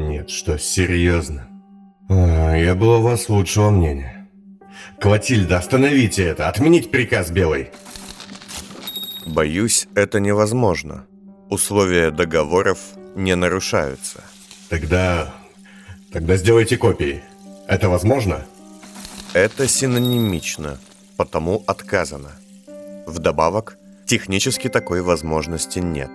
[0.00, 1.46] Нет, что, серьезно?
[2.08, 4.26] А, я был у вас лучшего мнения.
[4.98, 6.48] Клотильда, остановите это!
[6.48, 7.68] Отменить приказ Белый!
[9.26, 11.04] Боюсь, это невозможно.
[11.50, 12.78] Условия договоров
[13.14, 14.24] не нарушаются.
[14.70, 15.34] Тогда...
[16.10, 17.22] Тогда сделайте копии.
[17.68, 18.46] Это возможно?
[19.34, 20.78] Это синонимично,
[21.18, 22.32] потому отказано.
[23.06, 23.76] Вдобавок,
[24.06, 26.10] технически такой возможности нет.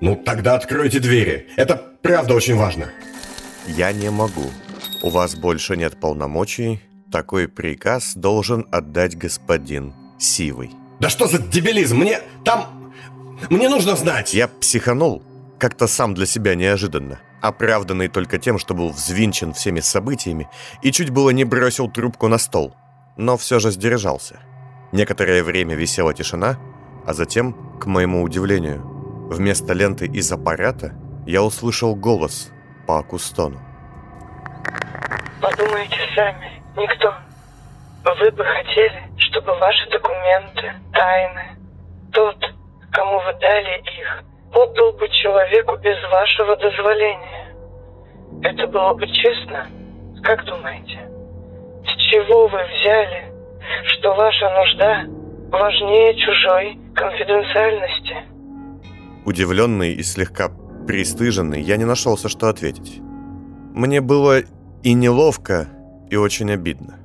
[0.00, 1.48] Ну, тогда откройте двери.
[1.56, 2.90] Это правда очень важно.
[3.66, 4.50] Я не могу.
[5.02, 6.80] У вас больше нет полномочий.
[7.10, 10.70] Такой приказ должен отдать господин Сивый.
[11.00, 11.98] Да что за дебилизм?
[11.98, 12.92] Мне там...
[13.50, 14.34] Мне нужно знать.
[14.34, 15.22] Я психанул.
[15.58, 17.20] Как-то сам для себя неожиданно.
[17.40, 20.48] Оправданный только тем, что был взвинчен всеми событиями
[20.82, 22.74] и чуть было не бросил трубку на стол.
[23.16, 24.40] Но все же сдержался.
[24.92, 26.58] Некоторое время висела тишина,
[27.06, 28.97] а затем, к моему удивлению,
[29.28, 30.92] вместо ленты из аппарата
[31.26, 32.50] я услышал голос
[32.86, 33.60] по акустону.
[35.40, 37.14] Подумайте сами, никто.
[38.20, 41.56] Вы бы хотели, чтобы ваши документы, тайны,
[42.12, 42.36] тот,
[42.90, 47.54] кому вы дали их, отдал бы человеку без вашего дозволения.
[48.42, 49.66] Это было бы честно?
[50.22, 50.98] Как думаете?
[51.84, 53.32] С чего вы взяли,
[53.84, 55.04] что ваша нужда
[55.50, 58.37] важнее чужой конфиденциальности?
[59.28, 60.48] Удивленный и слегка
[60.86, 62.96] пристыженный, я не нашелся, что ответить.
[63.74, 64.38] Мне было
[64.82, 65.68] и неловко,
[66.08, 66.96] и очень обидно.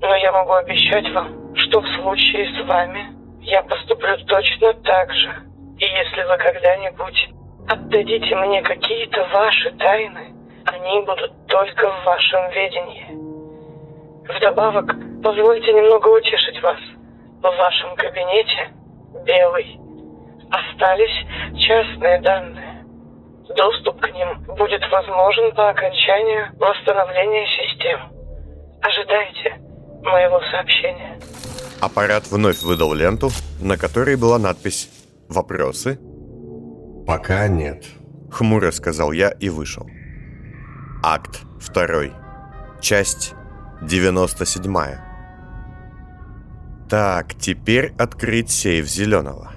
[0.00, 3.06] Но я могу обещать вам, что в случае с вами
[3.42, 5.30] я поступлю точно так же.
[5.78, 7.28] И если вы когда-нибудь
[7.68, 13.06] отдадите мне какие-то ваши тайны, они будут только в вашем ведении.
[14.26, 14.86] Вдобавок,
[15.22, 16.80] позвольте немного утешить вас.
[17.38, 18.70] В вашем кабинете,
[19.24, 19.83] белый,
[20.54, 22.84] остались частные данные.
[23.56, 28.00] Доступ к ним будет возможен по окончанию восстановления систем.
[28.80, 29.60] Ожидайте
[30.02, 31.18] моего сообщения.
[31.80, 33.30] Аппарат вновь выдал ленту,
[33.60, 34.88] на которой была надпись
[35.28, 35.98] «Вопросы?»
[37.06, 37.84] Пока нет.
[38.30, 39.86] Хмуро сказал я и вышел.
[41.02, 41.42] Акт
[41.72, 42.80] 2.
[42.80, 43.34] Часть
[43.82, 44.74] 97.
[46.88, 49.53] Так, теперь открыть сейф зеленого.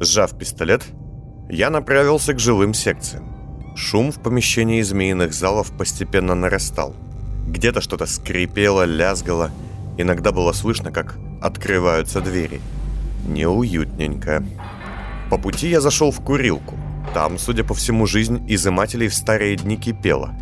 [0.00, 0.84] Сжав пистолет,
[1.48, 3.74] я направился к жилым секциям.
[3.74, 6.94] Шум в помещении змеиных залов постепенно нарастал.
[7.46, 9.50] Где-то что-то скрипело, лязгало.
[9.96, 12.60] Иногда было слышно, как открываются двери.
[13.26, 14.44] Неуютненько.
[15.30, 16.76] По пути я зашел в курилку.
[17.12, 20.34] Там, судя по всему, жизнь изымателей в старые дни кипела.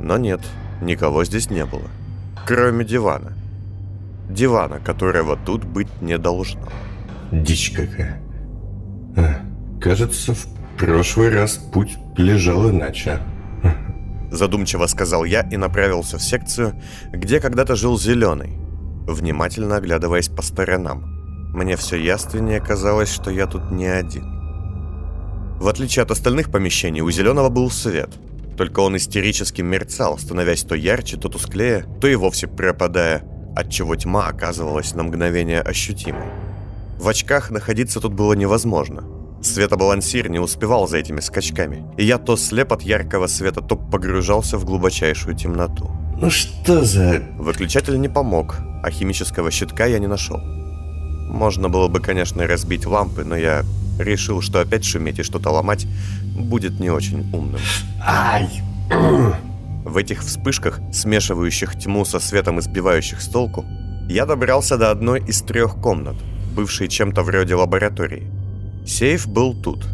[0.00, 0.40] Но нет,
[0.82, 1.88] никого здесь не было.
[2.46, 3.32] Кроме дивана.
[4.28, 6.68] Дивана, которого тут быть не должно.
[7.32, 8.27] Дичь какая.
[9.18, 9.40] А,
[9.80, 10.46] кажется, в
[10.78, 13.18] прошлый раз путь лежал иначе.
[14.30, 16.80] Задумчиво сказал я и направился в секцию,
[17.12, 18.58] где когда-то жил Зеленый,
[19.06, 21.02] внимательно оглядываясь по сторонам.
[21.52, 24.38] Мне все яственнее казалось, что я тут не один.
[25.58, 28.10] В отличие от остальных помещений, у Зеленого был свет.
[28.56, 33.24] Только он истерически мерцал, становясь то ярче, то тусклее, то и вовсе пропадая,
[33.56, 36.47] отчего тьма оказывалась на мгновение ощутимой.
[36.98, 39.04] В очках находиться тут было невозможно.
[39.40, 44.58] Светобалансир не успевал за этими скачками, и я то слеп от яркого света, то погружался
[44.58, 45.90] в глубочайшую темноту.
[46.20, 47.22] Ну что за...
[47.38, 50.40] Выключатель не помог, а химического щитка я не нашел.
[51.30, 53.64] Можно было бы, конечно, разбить лампы, но я
[54.00, 55.86] решил, что опять шуметь и что-то ломать
[56.34, 57.60] будет не очень умным.
[58.04, 58.48] Ай!
[59.84, 63.64] В этих вспышках, смешивающих тьму со светом и сбивающих с толку,
[64.08, 66.16] я добрался до одной из трех комнат,
[66.48, 68.30] бывшей чем-то вроде лаборатории.
[68.86, 69.86] Сейф был тут.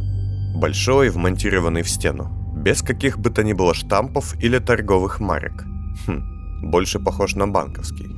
[0.55, 2.31] Большой, вмонтированный в стену.
[2.57, 5.65] Без каких бы то ни было штампов или торговых марок.
[6.07, 8.09] Хм, больше похож на банковский.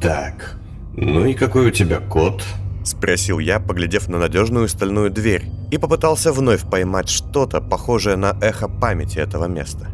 [0.00, 0.56] Так,
[0.96, 2.42] ну и какой у тебя код?
[2.84, 8.68] Спросил я, поглядев на надежную стальную дверь, и попытался вновь поймать что-то, похожее на эхо
[8.68, 9.88] памяти этого места.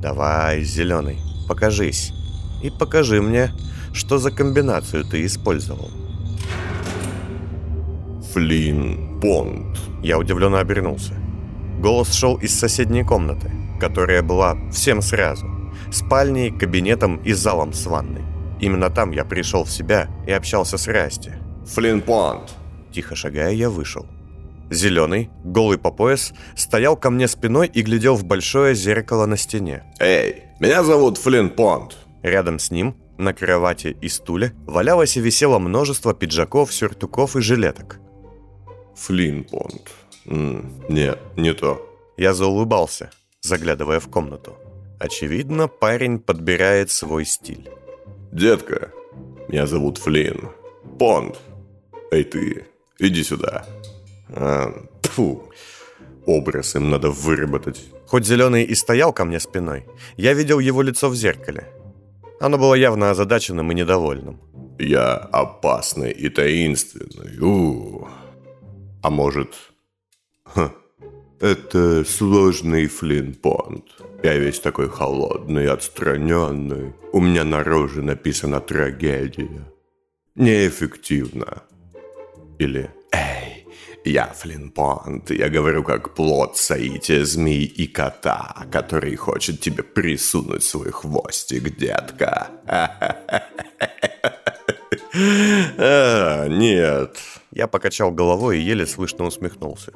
[0.00, 2.12] «Давай, зеленый, покажись.
[2.62, 3.52] И покажи мне,
[3.92, 5.90] что за комбинацию ты использовал».
[8.32, 9.76] Флин Бонд.
[10.02, 11.14] Я удивленно обернулся.
[11.80, 13.50] Голос шел из соседней комнаты,
[13.80, 15.46] которая была всем сразу.
[15.90, 18.22] Спальней, кабинетом и залом с ванной.
[18.60, 21.32] Именно там я пришел в себя и общался с Расти.
[21.66, 22.54] Флин Бонд.
[22.92, 24.06] Тихо шагая, я вышел.
[24.70, 29.82] Зеленый, голый по пояс, стоял ко мне спиной и глядел в большое зеркало на стене.
[29.98, 31.96] Эй, меня зовут Флин Понд.
[32.22, 37.98] Рядом с ним, на кровати и стуле, валялось и висело множество пиджаков, сюртуков и жилеток.
[38.96, 39.90] Флин Понд.
[40.26, 41.86] М, нет, не то.
[42.16, 43.10] Я заулыбался,
[43.40, 44.56] заглядывая в комнату.
[44.98, 47.70] Очевидно, парень подбирает свой стиль.
[48.32, 48.92] «Детка,
[49.48, 50.50] меня зовут Флинн.
[50.98, 51.40] Понд.
[52.10, 52.66] Эй ты,
[52.98, 53.66] иди сюда».
[54.28, 54.72] А,
[55.02, 55.50] тьфу,
[56.26, 57.84] образ им надо выработать.
[58.06, 61.68] Хоть Зеленый и стоял ко мне спиной, я видел его лицо в зеркале.
[62.40, 64.40] Оно было явно озадаченным и недовольным.
[64.78, 67.38] Я опасный и таинственный.
[67.40, 68.08] У, -у.
[69.02, 69.54] А может...
[70.44, 70.72] Ха,
[71.40, 73.84] это сложный Флинн Понд.
[74.22, 76.92] Я весь такой холодный, отстраненный.
[77.12, 79.64] У меня на роже написана трагедия.
[80.34, 81.62] Неэффективно.
[82.58, 83.66] Или «Эй,
[84.04, 90.64] я Флинн Понд, я говорю как плод соития змеи и кота, который хочет тебе присунуть
[90.64, 92.48] свой хвостик, детка».
[95.12, 97.18] А, нет.
[97.52, 99.92] Я покачал головой и еле слышно усмехнулся.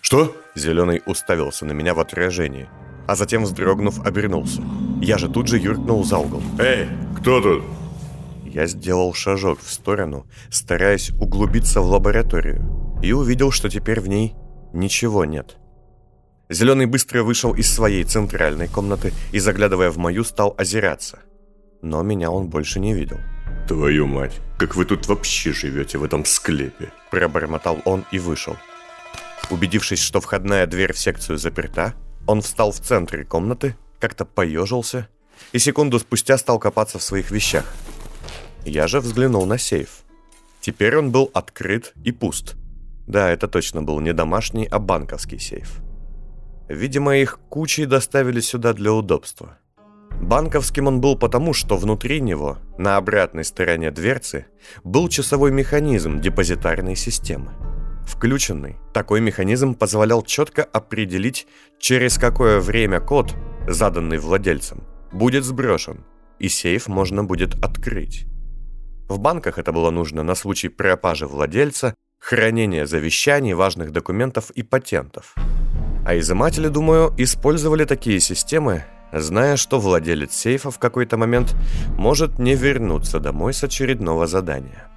[0.00, 0.34] Что?
[0.56, 2.68] Зеленый уставился на меня в отражении,
[3.06, 4.62] а затем, вздрогнув, обернулся.
[5.00, 6.42] Я же тут же юркнул за угол.
[6.58, 6.88] «Эй,
[7.18, 7.62] кто тут?»
[8.44, 14.34] Я сделал шажок в сторону, стараясь углубиться в лабораторию, и увидел, что теперь в ней
[14.72, 15.58] ничего нет.
[16.48, 21.20] Зеленый быстро вышел из своей центральной комнаты и, заглядывая в мою, стал озираться.
[21.82, 23.18] Но меня он больше не видел.
[23.68, 28.56] «Твою мать, как вы тут вообще живете в этом склепе?» Пробормотал он и вышел.
[29.50, 31.94] Убедившись, что входная дверь в секцию заперта,
[32.26, 35.08] он встал в центре комнаты, как-то поежился
[35.52, 37.64] и секунду спустя стал копаться в своих вещах.
[38.64, 40.00] Я же взглянул на сейф.
[40.60, 42.56] Теперь он был открыт и пуст.
[43.06, 45.80] Да, это точно был не домашний, а банковский сейф.
[46.68, 49.58] Видимо, их кучей доставили сюда для удобства.
[50.20, 54.46] Банковским он был потому, что внутри него, на обратной стороне дверцы,
[54.84, 57.52] был часовой механизм депозитарной системы.
[58.06, 61.46] Включенный, такой механизм позволял четко определить,
[61.78, 63.34] через какое время код,
[63.66, 64.82] заданный владельцем,
[65.12, 66.04] будет сброшен,
[66.38, 68.26] и сейф можно будет открыть.
[69.08, 75.34] В банках это было нужно на случай пропажи владельца, хранения завещаний, важных документов и патентов.
[76.04, 81.56] А изыматели, думаю, использовали такие системы зная, что владелец сейфа в какой-то момент
[81.96, 84.88] может не вернуться домой с очередного задания.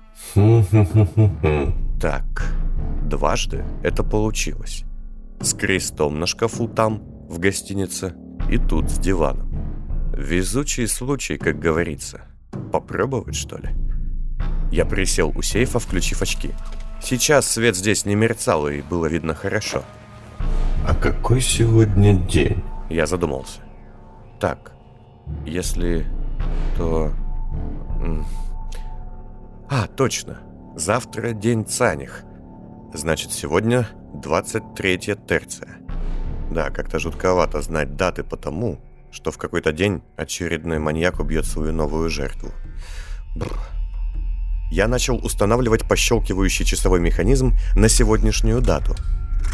[2.00, 2.54] Так,
[3.06, 4.84] дважды это получилось.
[5.40, 8.16] С крестом на шкафу там, в гостинице,
[8.50, 9.52] и тут с диваном.
[10.16, 12.22] Везучий случай, как говорится.
[12.72, 13.70] Попробовать, что ли?
[14.72, 16.52] Я присел у сейфа, включив очки.
[17.02, 19.84] Сейчас свет здесь не мерцал, и было видно хорошо.
[20.88, 23.62] «А какой сегодня день?» Я задумался.
[24.42, 24.72] Так,
[25.46, 26.08] если...
[26.76, 27.12] то...
[29.70, 30.40] А, точно.
[30.76, 32.24] Завтра день Цаних.
[32.92, 34.98] Значит, сегодня 23
[35.28, 35.78] терция.
[36.50, 38.80] Да, как-то жутковато знать даты потому,
[39.12, 42.50] что в какой-то день очередной маньяк убьет свою новую жертву.
[43.36, 43.60] Бррр.
[44.72, 48.96] Я начал устанавливать пощелкивающий часовой механизм на сегодняшнюю дату–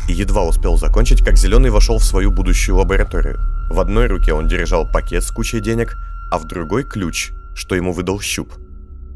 [0.07, 3.39] и едва успел закончить, как Зеленый вошел в свою будущую лабораторию.
[3.69, 5.95] В одной руке он держал пакет с кучей денег,
[6.31, 8.53] а в другой ключ, что ему выдал щуп.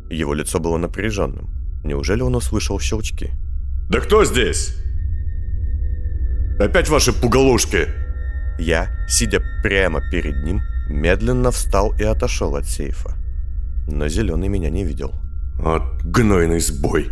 [0.10, 1.50] Его лицо было напряженным.
[1.84, 3.32] Неужели он услышал щелчки?
[3.90, 4.76] «Да кто здесь?
[6.60, 7.88] Опять ваши пугалушки!»
[8.60, 13.16] Я, сидя прямо перед ним, медленно встал и отошел от сейфа.
[13.88, 15.14] Но Зеленый меня не видел.
[15.64, 17.10] «От гнойный сбой!»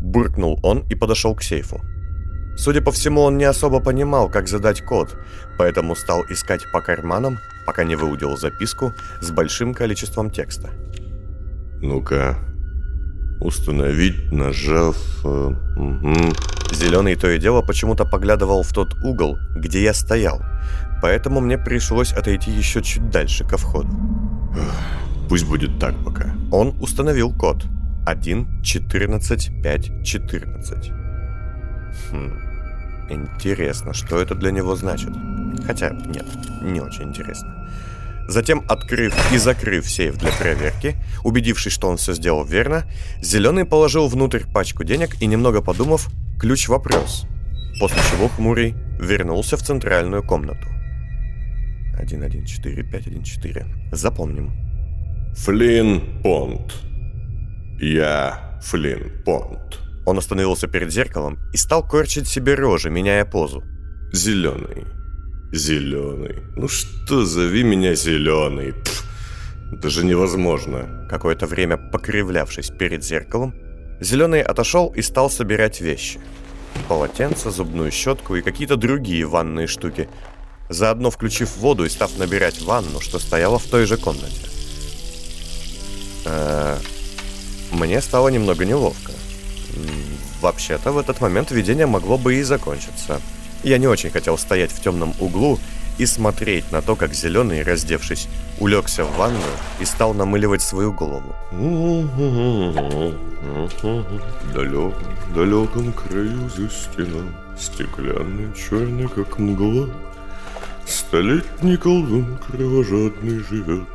[0.00, 1.80] Буркнул он и подошел к сейфу.
[2.56, 5.16] Судя по всему, он не особо понимал, как задать код,
[5.58, 10.70] поэтому стал искать по карманам, пока не выудил записку с большим количеством текста.
[11.80, 12.38] «Ну-ка,
[13.40, 14.96] установить, нажав...
[15.24, 16.14] Э, угу.
[16.72, 20.42] Зеленый то и дело почему-то поглядывал в тот угол, где я стоял,
[21.02, 23.90] поэтому мне пришлось отойти еще чуть дальше ко входу.
[25.28, 26.34] Пусть будет так пока.
[26.50, 27.64] Он установил код
[28.06, 31.03] 1.14.5.14.
[32.10, 32.32] Хм.
[33.10, 35.10] Интересно, что это для него значит?
[35.66, 36.26] Хотя, нет,
[36.62, 37.68] не очень интересно.
[38.26, 42.84] Затем, открыв и закрыв сейф для проверки, убедившись, что он все сделал верно,
[43.20, 46.08] Зеленый положил внутрь пачку денег и, немного подумав,
[46.40, 47.26] ключ вопрос.
[47.78, 50.66] После чего Хмурый вернулся в центральную комнату.
[52.00, 53.66] 114-514.
[53.92, 54.52] Запомним.
[55.34, 56.72] Флин Понт.
[57.80, 59.83] Я Флин Понт.
[60.06, 63.62] Он остановился перед зеркалом и стал корчить себе рожи, меняя позу.
[64.12, 64.86] Зеленый.
[65.52, 66.42] Зеленый.
[66.56, 68.72] Ну что, зови меня зеленый.
[68.72, 69.04] Пф,
[69.72, 71.06] это же невозможно.
[71.08, 73.54] Какое-то время покривлявшись перед зеркалом,
[74.00, 76.20] Зеленый отошел и стал собирать вещи.
[76.88, 80.08] Полотенце, зубную щетку и какие-то другие ванные штуки.
[80.70, 84.48] заодно включив воду и став набирать ванну, что стояла в той же комнате.
[86.24, 86.78] Э,
[87.70, 89.12] мне стало немного неловко.
[90.40, 93.20] Вообще-то в этот момент видение могло бы и закончиться.
[93.62, 95.58] Я не очень хотел стоять в темном углу
[95.96, 98.28] и смотреть на то, как зеленый, раздевшись,
[98.58, 99.42] улегся в ванную
[99.80, 101.34] и стал намыливать свою голову.
[101.50, 101.68] В
[105.34, 107.28] далеком, краю за стеной,
[107.58, 109.88] стеклянный, черный, как мгла,
[110.86, 113.88] Столетний колдун кровожадный живет,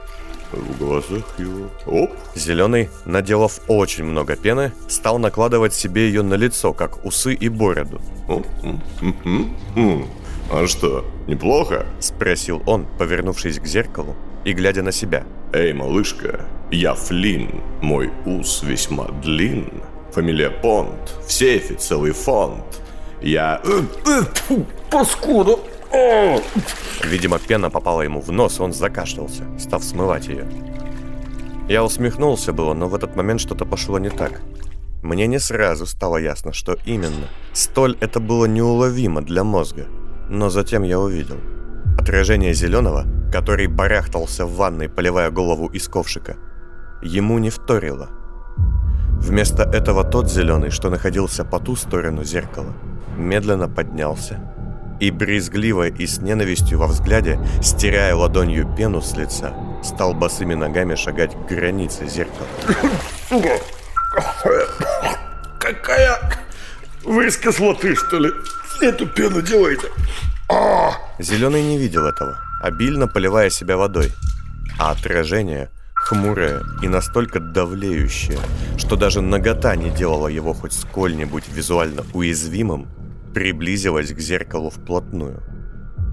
[0.51, 1.69] в глазах его...
[1.85, 2.11] Оп!
[2.35, 8.01] Зеленый, наделав очень много пены, стал накладывать себе ее на лицо, как усы и бороду.
[10.51, 11.85] А что, неплохо?
[11.99, 14.15] Спросил он, повернувшись к зеркалу
[14.45, 15.23] и глядя на себя.
[15.53, 19.83] Эй, малышка, я Флинн, мой ус весьма длин.
[20.11, 22.63] Фамилия Понт, в сейфе целый фонд.
[23.21, 23.61] Я...
[23.63, 24.55] Э, э,
[24.89, 25.57] паскуда!
[27.03, 30.45] Видимо, пена попала ему в нос, он закашлялся, став смывать ее.
[31.67, 34.41] Я усмехнулся было, но в этот момент что-то пошло не так.
[35.01, 37.27] Мне не сразу стало ясно, что именно.
[37.53, 39.85] Столь это было неуловимо для мозга.
[40.29, 41.37] Но затем я увидел.
[41.97, 46.35] Отражение зеленого, который барахтался в ванной, поливая голову из ковшика,
[47.01, 48.09] ему не вторило.
[49.19, 52.73] Вместо этого тот зеленый, что находился по ту сторону зеркала,
[53.17, 54.39] медленно поднялся
[54.99, 59.53] и брезгливо и с ненавистью во взгляде, стирая ладонью пену с лица,
[59.83, 62.47] стал босыми ногами шагать к границе зеркала.
[65.59, 66.19] Какая...
[67.03, 68.29] Вы кислоты, что ли?
[68.81, 69.87] Эту пену делаете?
[70.49, 70.91] А!
[71.19, 74.11] Зеленый не видел этого, обильно поливая себя водой.
[74.77, 78.39] А отражение хмурое и настолько давлеющее,
[78.77, 82.87] что даже нагота не делала его хоть сколь-нибудь визуально уязвимым,
[83.39, 85.41] приблизилась к зеркалу вплотную.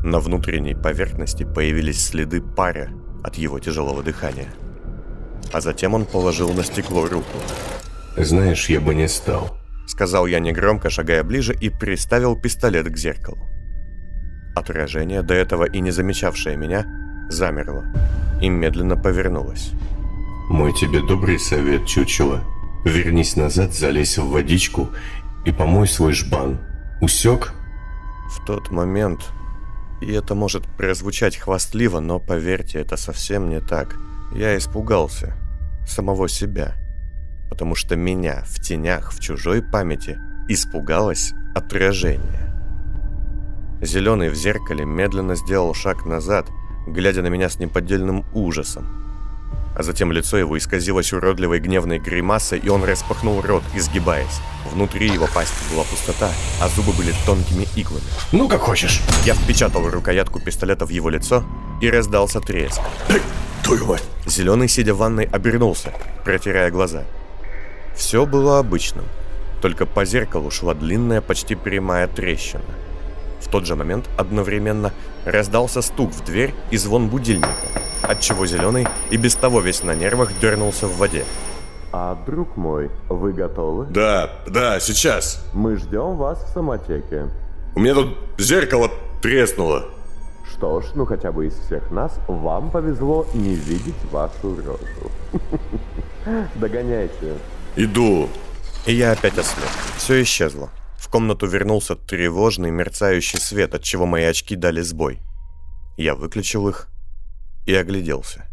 [0.04, 2.90] На внутренней поверхности появились следы пара
[3.24, 4.46] от его тяжелого дыхания.
[5.52, 7.36] А затем он положил на стекло руку.
[8.16, 13.50] «Знаешь, я бы не стал»,— сказал я негромко, шагая ближе, и приставил пистолет к зеркалу.
[14.54, 16.86] Отражение, до этого и не замечавшее меня,
[17.28, 17.86] замерло
[18.40, 19.72] и медленно повернулось.
[20.48, 22.44] «Мой тебе добрый совет, чучело.
[22.84, 24.90] Вернись назад, залезь в водичку
[25.44, 26.60] и помой свой жбан.
[27.00, 27.52] Усек?»
[28.28, 29.20] В тот момент,
[30.00, 33.96] и это может прозвучать хвастливо, но поверьте, это совсем не так,
[34.32, 35.34] я испугался
[35.86, 36.74] самого себя,
[37.48, 42.52] потому что меня в тенях, в чужой памяти испугалось отражение.
[43.80, 46.48] Зеленый в зеркале медленно сделал шаг назад,
[46.86, 49.05] глядя на меня с неподдельным ужасом
[49.76, 54.40] а затем лицо его исказилось уродливой гневной гримасой, и он распахнул рот, изгибаясь.
[54.72, 56.30] Внутри его пасти была пустота,
[56.60, 58.04] а зубы были тонкими иглами.
[58.32, 61.44] «Ну, как хочешь!» Я впечатал рукоятку пистолета в его лицо,
[61.80, 62.80] и раздался треск.
[63.62, 64.04] Твою мать!
[64.26, 65.92] Зеленый, сидя в ванной, обернулся,
[66.24, 67.04] протирая глаза.
[67.94, 69.04] Все было обычным,
[69.60, 72.64] только по зеркалу шла длинная, почти прямая трещина.
[73.40, 74.92] В тот же момент одновременно
[75.24, 77.48] раздался стук в дверь и звон будильника
[78.08, 81.24] отчего Зеленый и без того весь на нервах дернулся в воде.
[81.92, 83.86] А, друг мой, вы готовы?
[83.86, 85.44] Да, да, сейчас.
[85.52, 87.28] Мы ждем вас в самотеке.
[87.74, 88.90] У меня тут зеркало
[89.22, 89.86] треснуло.
[90.50, 95.10] Что ж, ну хотя бы из всех нас вам повезло не видеть вашу рожу.
[96.54, 97.34] Догоняйте.
[97.76, 98.28] Иду.
[98.86, 99.68] И я опять ослеп.
[99.96, 100.70] Все исчезло.
[100.98, 105.20] В комнату вернулся тревожный мерцающий свет, от чего мои очки дали сбой.
[105.96, 106.88] Я выключил их
[107.66, 108.46] и огляделся.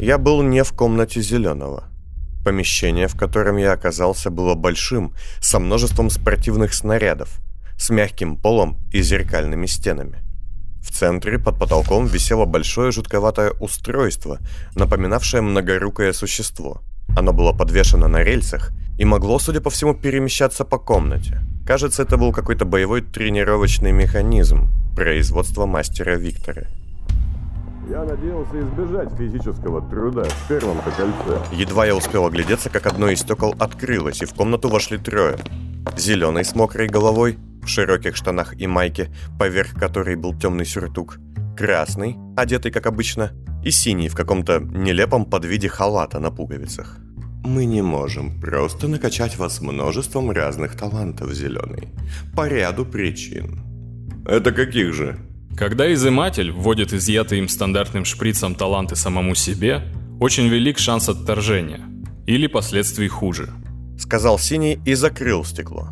[0.00, 1.84] Я был не в комнате зеленого.
[2.44, 7.40] Помещение, в котором я оказался, было большим, со множеством спортивных снарядов,
[7.78, 10.22] с мягким полом и зеркальными стенами.
[10.82, 14.38] В центре под потолком висело большое жутковатое устройство,
[14.76, 16.82] напоминавшее многорукое существо.
[17.16, 21.40] Оно было подвешено на рельсах и могло, судя по всему, перемещаться по комнате.
[21.66, 26.62] Кажется, это был какой-то боевой тренировочный механизм производства мастера Виктора.
[27.88, 31.40] Я надеялся избежать физического труда в первом-то кольце.
[31.52, 35.36] Едва я успел оглядеться, как одно из стекол открылось, и в комнату вошли трое.
[35.96, 41.18] Зеленый с мокрой головой, в широких штанах и майке, поверх которой был темный сюртук.
[41.56, 43.30] Красный, одетый как обычно,
[43.64, 46.98] и синий в каком-то нелепом подвиде халата на пуговицах.
[47.46, 51.88] Мы не можем просто накачать вас множеством разных талантов, Зеленый.
[52.34, 53.60] По ряду причин.
[54.26, 55.20] Это каких же?
[55.56, 59.84] Когда изыматель вводит изъятые им стандартным шприцем таланты самому себе,
[60.18, 61.82] очень велик шанс отторжения
[62.26, 63.52] или последствий хуже.
[63.96, 65.90] Сказал Синий и закрыл стекло.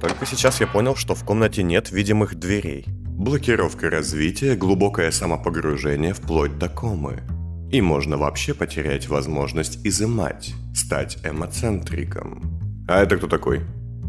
[0.00, 2.84] Только сейчас я понял, что в комнате нет видимых дверей.
[2.86, 7.24] блокировка развития, глубокое самопогружение вплоть до комы.
[7.72, 12.84] И можно вообще потерять возможность изымать, стать эмоцентриком.
[12.88, 13.60] А это кто такой?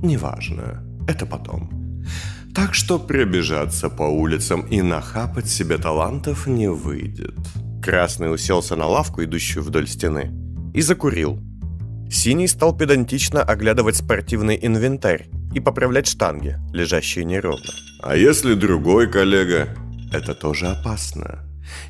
[0.02, 1.84] Неважно, это потом.
[2.54, 7.36] Так что пробежаться по улицам и нахапать себе талантов не выйдет.
[7.84, 10.32] Красный уселся на лавку, идущую вдоль стены,
[10.74, 11.40] и закурил.
[12.12, 17.74] Синий стал педантично оглядывать спортивный инвентарь и поправлять штанги, лежащие неровно.
[18.02, 19.70] А если другой коллега?
[20.12, 21.40] Это тоже опасно.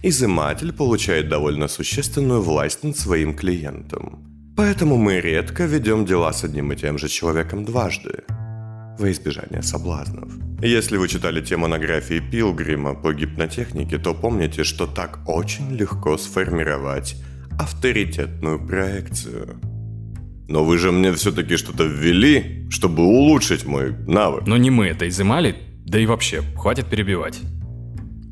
[0.01, 4.32] Изыматель получает довольно существенную власть над своим клиентом.
[4.55, 8.23] Поэтому мы редко ведем дела с одним и тем же человеком дважды.
[8.99, 10.31] Во избежание соблазнов.
[10.61, 17.15] Если вы читали те монографии Пилгрима по гипнотехнике, то помните, что так очень легко сформировать
[17.59, 19.59] авторитетную проекцию.
[20.47, 24.45] Но вы же мне все-таки что-то ввели, чтобы улучшить мой навык.
[24.45, 25.55] Но не мы это изымали,
[25.85, 27.41] да и вообще, хватит перебивать.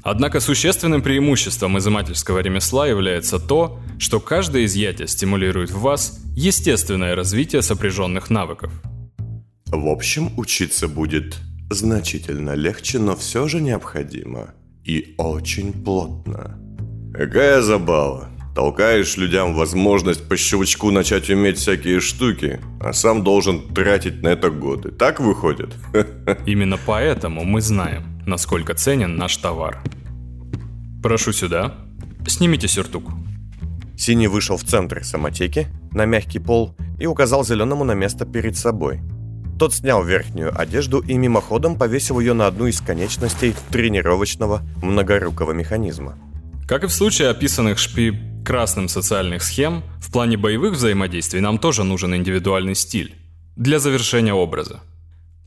[0.03, 7.61] Однако существенным преимуществом изымательского ремесла является то, что каждое изъятие стимулирует в вас естественное развитие
[7.61, 8.71] сопряженных навыков.
[9.67, 11.37] В общем, учиться будет
[11.69, 14.53] значительно легче, но все же необходимо.
[14.83, 16.57] И очень плотно.
[17.13, 18.29] Какая забава.
[18.55, 24.49] Толкаешь людям возможность по щелчку начать уметь всякие штуки, а сам должен тратить на это
[24.49, 24.91] годы.
[24.91, 25.69] Так выходит?
[26.45, 29.83] Именно поэтому мы знаем, насколько ценен наш товар.
[31.03, 31.75] Прошу сюда.
[32.25, 33.11] Снимите сюртук.
[33.97, 39.01] Синий вышел в центр самотеки, на мягкий пол, и указал зеленому на место перед собой.
[39.59, 46.17] Тот снял верхнюю одежду и мимоходом повесил ее на одну из конечностей тренировочного многорукого механизма.
[46.67, 51.83] Как и в случае описанных шпи красным социальных схем, в плане боевых взаимодействий нам тоже
[51.83, 53.13] нужен индивидуальный стиль
[53.57, 54.79] для завершения образа.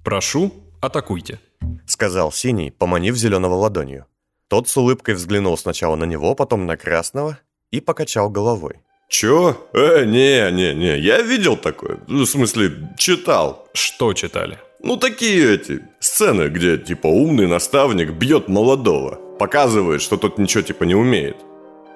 [0.05, 0.53] Прошу,
[0.87, 1.39] атакуйте.
[1.87, 4.07] Сказал Синий, поманив зеленого ладонью.
[4.49, 7.39] Тот с улыбкой взглянул сначала на него, потом на красного
[7.71, 8.77] и покачал головой.
[9.09, 9.57] Чё?
[9.73, 11.99] Э, не, не, не, я видел такое.
[12.09, 13.69] Ну, В смысле, читал.
[13.75, 14.59] Что читали?
[14.83, 19.19] Ну, такие эти сцены, где, типа, умный наставник бьет молодого.
[19.39, 21.37] Показывает, что тот ничего, типа, не умеет.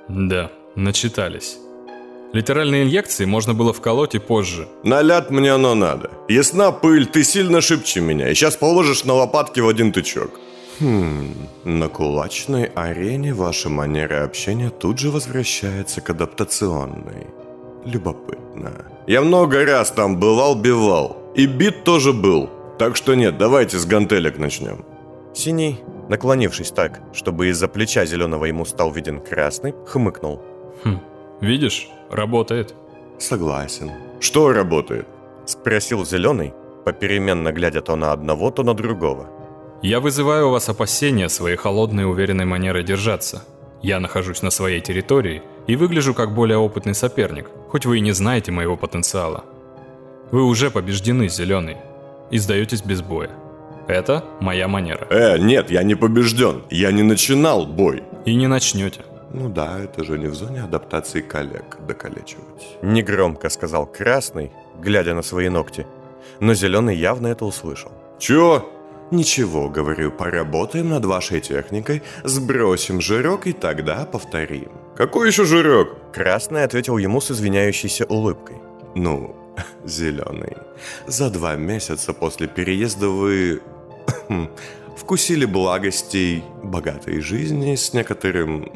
[0.08, 1.58] Да, начитались.
[2.32, 4.68] Литеральные инъекции можно было вколоть и позже.
[4.84, 6.10] Наляд мне оно надо.
[6.28, 10.30] Ясна пыль, ты сильно шибче меня, и сейчас положишь на лопатки в один тычок.
[10.80, 17.26] Хм, на кулачной арене ваша манера общения тут же возвращается к адаптационной.
[17.84, 18.72] Любопытно.
[19.06, 21.16] Я много раз там бывал-бивал.
[21.34, 22.50] И бит тоже был.
[22.78, 24.84] Так что нет, давайте с гантелек начнем.
[25.34, 30.42] Синий, наклонившись так, чтобы из-за плеча зеленого ему стал виден красный, хмыкнул.
[30.84, 31.00] Хм,
[31.40, 32.74] видишь, работает.
[33.18, 33.90] Согласен.
[34.20, 35.06] Что работает?
[35.46, 36.52] Спросил зеленый,
[36.84, 39.28] попеременно глядя то на одного, то на другого.
[39.82, 43.44] Я вызываю у вас опасения своей холодной и уверенной манерой держаться.
[43.82, 48.12] Я нахожусь на своей территории и выгляжу как более опытный соперник, хоть вы и не
[48.12, 49.44] знаете моего потенциала.
[50.32, 51.76] Вы уже побеждены, Зеленый,
[52.30, 53.30] и сдаетесь без боя.
[53.86, 55.06] Это моя манера.
[55.08, 56.62] Э, нет, я не побежден.
[56.68, 58.02] Я не начинал бой.
[58.26, 59.00] И не начнете.
[59.32, 62.78] Ну да, это же не в зоне адаптации коллег докалечивать.
[62.82, 65.86] Негромко сказал красный, глядя на свои ногти.
[66.40, 67.92] Но зеленый явно это услышал.
[68.18, 68.68] Чё?
[69.10, 74.70] Ничего, говорю, поработаем над вашей техникой, сбросим жирок и тогда повторим.
[74.96, 75.96] Какой еще жирок?
[76.12, 78.56] Красный ответил ему с извиняющейся улыбкой.
[78.94, 79.34] Ну,
[79.84, 80.56] зеленый.
[81.06, 83.62] За два месяца после переезда вы
[85.08, 88.70] вкусили благостей богатой жизни с некоторым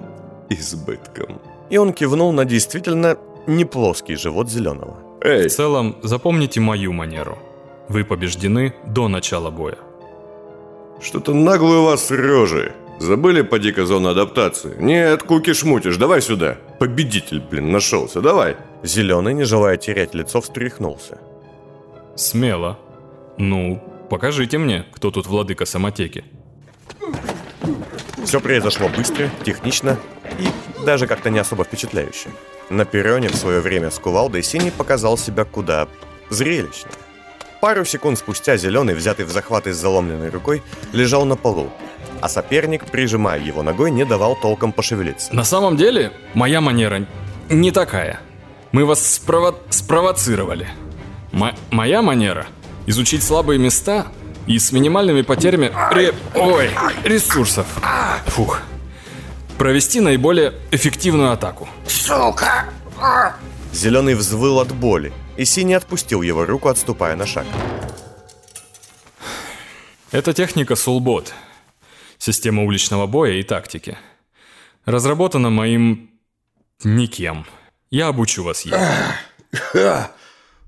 [0.50, 1.40] избытком.
[1.70, 4.96] И он кивнул на действительно не плоский живот зеленого.
[5.20, 7.38] Эй, В целом, запомните мою манеру.
[7.88, 9.78] Вы побеждены до начала боя.
[11.00, 12.72] что-то наглые у вас рожи.
[12.98, 14.74] Забыли поди-ка зону адаптации?
[14.80, 16.56] Нет, куки-шмутишь, давай сюда.
[16.80, 18.56] Победитель, блин, нашелся, давай.
[18.82, 21.18] Зеленый, не желая терять лицо, встряхнулся.
[22.16, 22.76] Смело.
[23.38, 26.24] Ну, покажите мне, кто тут владыка самотеки.
[28.24, 29.98] Все произошло быстро, технично
[30.38, 30.48] и
[30.84, 32.28] даже как-то не особо впечатляюще.
[32.70, 35.86] На перроне в свое время с кувалдой Синий показал себя куда
[36.30, 36.92] зрелищнее.
[37.60, 41.70] Пару секунд спустя Зеленый, взятый в захват и с заломленной рукой, лежал на полу,
[42.20, 45.34] а соперник, прижимая его ногой, не давал толком пошевелиться.
[45.34, 47.06] На самом деле, моя манера
[47.48, 48.20] не такая.
[48.72, 50.68] Мы вас спрово- спровоцировали.
[51.32, 52.46] Мо- моя манера–
[52.86, 54.06] изучить слабые места
[54.46, 56.70] и с минимальными потерями ре- ой,
[57.04, 57.66] ресурсов.
[58.26, 58.60] Фух.
[59.58, 61.68] Провести наиболее эффективную атаку.
[63.72, 67.46] Зеленый взвыл от боли, и Синий отпустил его руку, отступая на шаг.
[70.12, 71.32] Это техника Сулбот.
[72.18, 73.98] Система уличного боя и тактики.
[74.84, 76.10] Разработана моим...
[76.84, 77.44] никем.
[77.90, 78.74] Я обучу вас ей.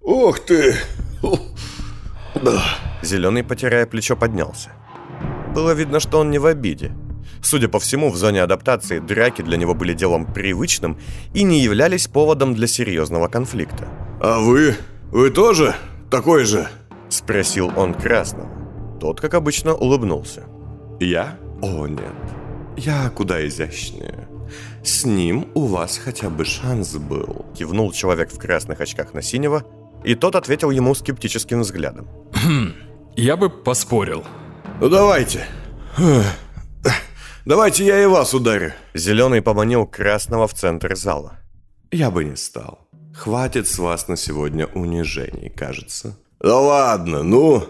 [0.00, 0.76] Ух ты!
[3.02, 4.70] Зеленый, потеряя плечо, поднялся.
[5.54, 6.92] Было видно, что он не в обиде.
[7.42, 10.98] Судя по всему, в зоне адаптации драки для него были делом привычным
[11.34, 13.88] и не являлись поводом для серьезного конфликта.
[14.20, 14.76] А вы?
[15.10, 15.74] Вы тоже
[16.10, 16.68] такой же?
[17.08, 18.50] Спросил он Красного.
[19.00, 20.44] Тот, как обычно, улыбнулся.
[21.00, 21.38] Я?
[21.62, 22.14] О, нет.
[22.76, 24.28] Я куда изящнее.
[24.82, 27.46] С ним у вас хотя бы шанс был.
[27.56, 29.64] Кивнул человек в красных очках на синего,
[30.04, 32.08] и тот ответил ему скептическим взглядом.
[33.16, 34.24] Я бы поспорил.
[34.80, 35.44] Ну давайте.
[37.44, 38.72] Давайте я и вас ударю.
[38.94, 41.38] Зеленый поманил Красного в центр зала.
[41.90, 42.86] Я бы не стал.
[43.14, 46.16] Хватит с вас на сегодня унижений, кажется.
[46.40, 47.66] Да ладно, ну...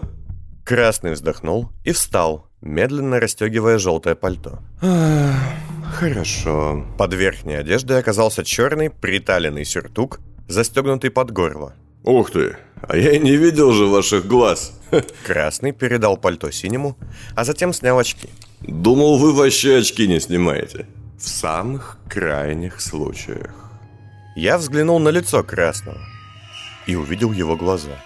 [0.65, 4.59] Красный вздохнул и встал, медленно расстегивая желтое пальто.
[5.95, 6.85] Хорошо.
[6.97, 11.73] Под верхней одеждой оказался черный приталенный сюртук, застегнутый под горло.
[12.03, 14.79] Ух ты, а я и не видел же ваших глаз.
[15.25, 16.97] Красный передал пальто синему,
[17.35, 18.29] а затем снял очки.
[18.61, 20.85] Думал, вы вообще очки не снимаете.
[21.17, 23.53] В самых крайних случаях.
[24.35, 25.99] Я взглянул на лицо Красного
[26.87, 27.97] и увидел его глаза.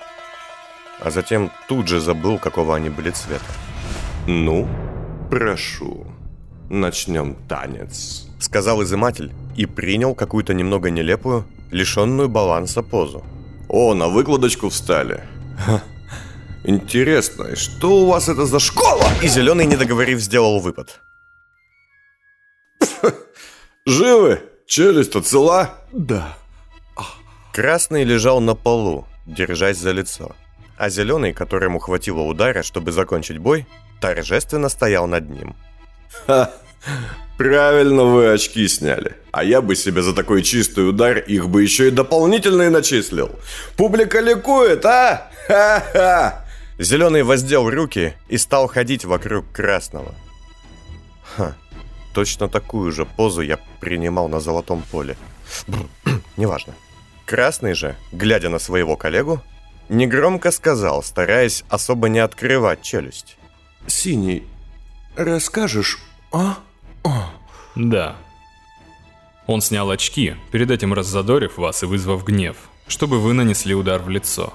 [1.00, 3.46] А затем тут же забыл, какого они были цвета.
[4.26, 4.68] Ну,
[5.30, 6.08] прошу,
[6.70, 8.28] начнем танец.
[8.40, 13.24] Сказал изыматель и принял какую-то немного нелепую, лишенную баланса позу.
[13.74, 15.24] О, на выкладочку встали.
[15.58, 15.82] Ха.
[16.64, 19.04] Интересно, и что у вас это за школа?
[19.24, 21.02] И зеленый, не договорив, сделал выпад.
[23.88, 24.44] Живы?
[24.68, 25.74] Челюсть-то цела?
[25.92, 26.38] Да.
[27.52, 30.36] Красный лежал на полу, держась за лицо.
[30.78, 33.66] А зеленый, которому хватило удара, чтобы закончить бой,
[34.00, 35.56] торжественно стоял над ним.
[36.28, 36.52] Ха,
[37.40, 39.23] правильно вы очки сняли.
[39.34, 43.32] А я бы себе за такой чистый удар их бы еще и дополнительно и начислил.
[43.76, 45.28] Публика ликует, а?
[45.48, 46.46] Ха-ха!
[46.78, 50.14] Зеленый воздел руки и стал ходить вокруг красного.
[51.36, 51.56] Ха,
[52.14, 55.18] точно такую же позу я принимал на золотом поле.
[56.38, 56.76] Неважно.
[57.26, 59.42] Красный же, глядя на своего коллегу,
[59.90, 63.38] негромко сказал, стараясь особо не открывать челюсть.
[63.88, 64.44] Синий,
[65.16, 65.98] расскажешь,
[66.32, 66.60] а?
[67.04, 67.32] а?
[67.76, 68.16] Да.
[69.48, 72.56] Он снял очки, перед этим раззадорив вас и вызвав гнев,
[72.88, 74.54] чтобы вы нанесли удар в лицо.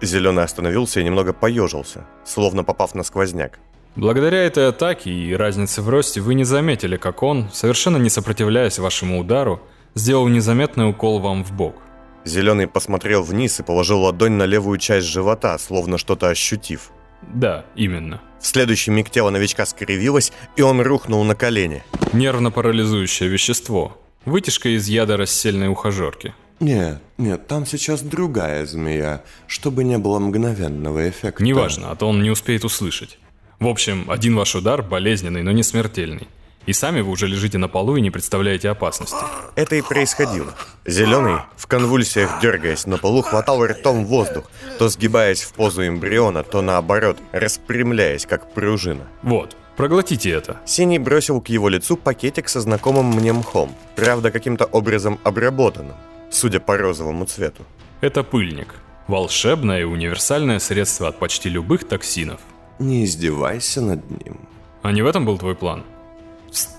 [0.00, 3.58] Зеленый остановился и немного поежился, словно попав на сквозняк.
[3.96, 8.78] Благодаря этой атаке и разнице в росте вы не заметили, как он, совершенно не сопротивляясь
[8.78, 9.60] вашему удару,
[9.94, 11.76] сделал незаметный укол вам в бок.
[12.24, 16.90] Зеленый посмотрел вниз и положил ладонь на левую часть живота, словно что-то ощутив.
[17.32, 18.20] Да, именно.
[18.40, 21.82] В следующий миг тело новичка скривилось, и он рухнул на колени.
[22.12, 23.96] Нервно-парализующее вещество.
[24.24, 26.34] Вытяжка из яда рассельной ухажерки.
[26.60, 31.42] Нет, нет, там сейчас другая змея, чтобы не было мгновенного эффекта.
[31.42, 33.18] Неважно, а то он не успеет услышать.
[33.58, 36.28] В общем, один ваш удар болезненный, но не смертельный.
[36.66, 39.16] И сами вы уже лежите на полу и не представляете опасности.
[39.54, 40.54] Это и происходило.
[40.86, 46.62] Зеленый, в конвульсиях дергаясь на полу, хватал ртом воздух, то сгибаясь в позу эмбриона, то
[46.62, 49.06] наоборот, распрямляясь, как пружина.
[49.22, 50.56] Вот, проглотите это.
[50.64, 55.96] Синий бросил к его лицу пакетик со знакомым мне мхом, правда, каким-то образом обработанным,
[56.30, 57.62] судя по розовому цвету.
[58.00, 58.74] Это пыльник.
[59.06, 62.40] Волшебное и универсальное средство от почти любых токсинов.
[62.78, 64.40] Не издевайся над ним.
[64.82, 65.84] А не в этом был твой план?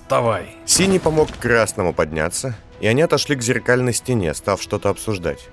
[0.06, 0.56] Вставай.
[0.68, 5.50] Синий помог красному подняться, и они отошли к зеркальной стене, став что-то обсуждать.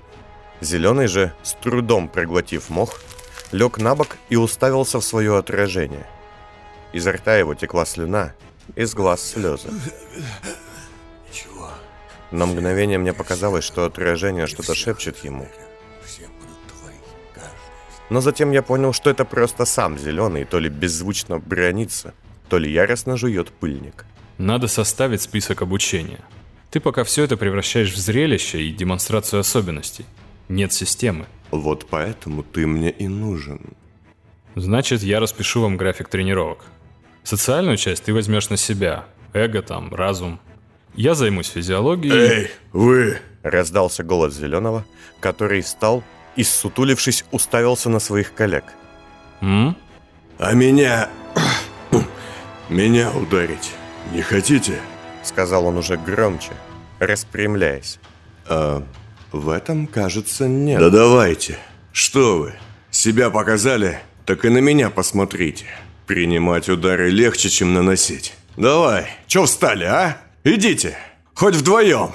[0.61, 3.01] Зеленый же, с трудом проглотив мох,
[3.51, 6.05] лег на бок и уставился в свое отражение.
[6.93, 8.35] Изо рта его текла слюна,
[8.75, 9.69] из глаз слезы.
[12.29, 15.47] На мгновение мне показалось, что отражение что-то шепчет ему.
[18.11, 22.13] Но затем я понял, что это просто сам зеленый, то ли беззвучно бронится,
[22.49, 24.05] то ли яростно жует пыльник.
[24.37, 26.19] Надо составить список обучения.
[26.71, 30.05] Ты пока все это превращаешь в зрелище и демонстрацию особенностей.
[30.49, 31.25] Нет системы.
[31.51, 33.61] Вот поэтому ты мне и нужен.
[34.55, 36.65] Значит, я распишу вам график тренировок.
[37.23, 39.05] Социальную часть ты возьмешь на себя.
[39.33, 40.39] Эго там, разум.
[40.95, 42.13] Я займусь физиологией.
[42.13, 43.19] Эй, вы!
[43.43, 44.85] Раздался голос Зеленого,
[45.19, 46.03] который встал
[46.35, 48.63] и, сутулившись, уставился на своих коллег.
[49.41, 49.75] М?
[50.39, 51.09] А меня...
[52.69, 53.71] меня ударить
[54.11, 54.79] не хотите?
[55.23, 56.51] Сказал он уже громче,
[56.99, 57.99] распрямляясь.
[58.47, 58.83] А
[59.31, 60.79] в этом, кажется, нет.
[60.79, 61.57] Да давайте.
[61.91, 62.53] Что вы?
[62.91, 65.65] Себя показали, так и на меня посмотрите.
[66.05, 68.35] Принимать удары легче, чем наносить.
[68.57, 70.17] Давай, чё встали, а?
[70.43, 70.97] Идите,
[71.33, 72.11] хоть вдвоем.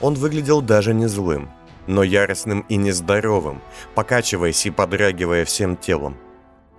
[0.00, 1.50] Он выглядел даже не злым,
[1.86, 3.62] но яростным и нездоровым,
[3.94, 6.16] покачиваясь и подрагивая всем телом.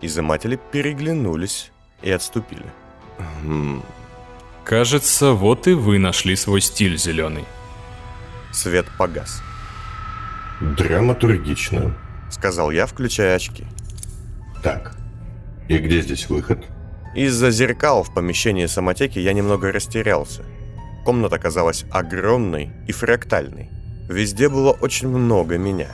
[0.01, 1.71] Изыматели переглянулись
[2.01, 2.65] и отступили.
[4.63, 7.45] Кажется, вот и вы нашли свой стиль зеленый.
[8.51, 9.41] Свет погас.
[10.61, 11.95] Драматургично.
[12.29, 13.65] Сказал я, включая очки.
[14.63, 14.95] Так,
[15.67, 16.63] и где здесь выход?
[17.15, 20.43] Из-за зеркал в помещении самотеки я немного растерялся.
[21.03, 23.69] Комната казалась огромной и фрактальной.
[24.07, 25.89] Везде было очень много меня.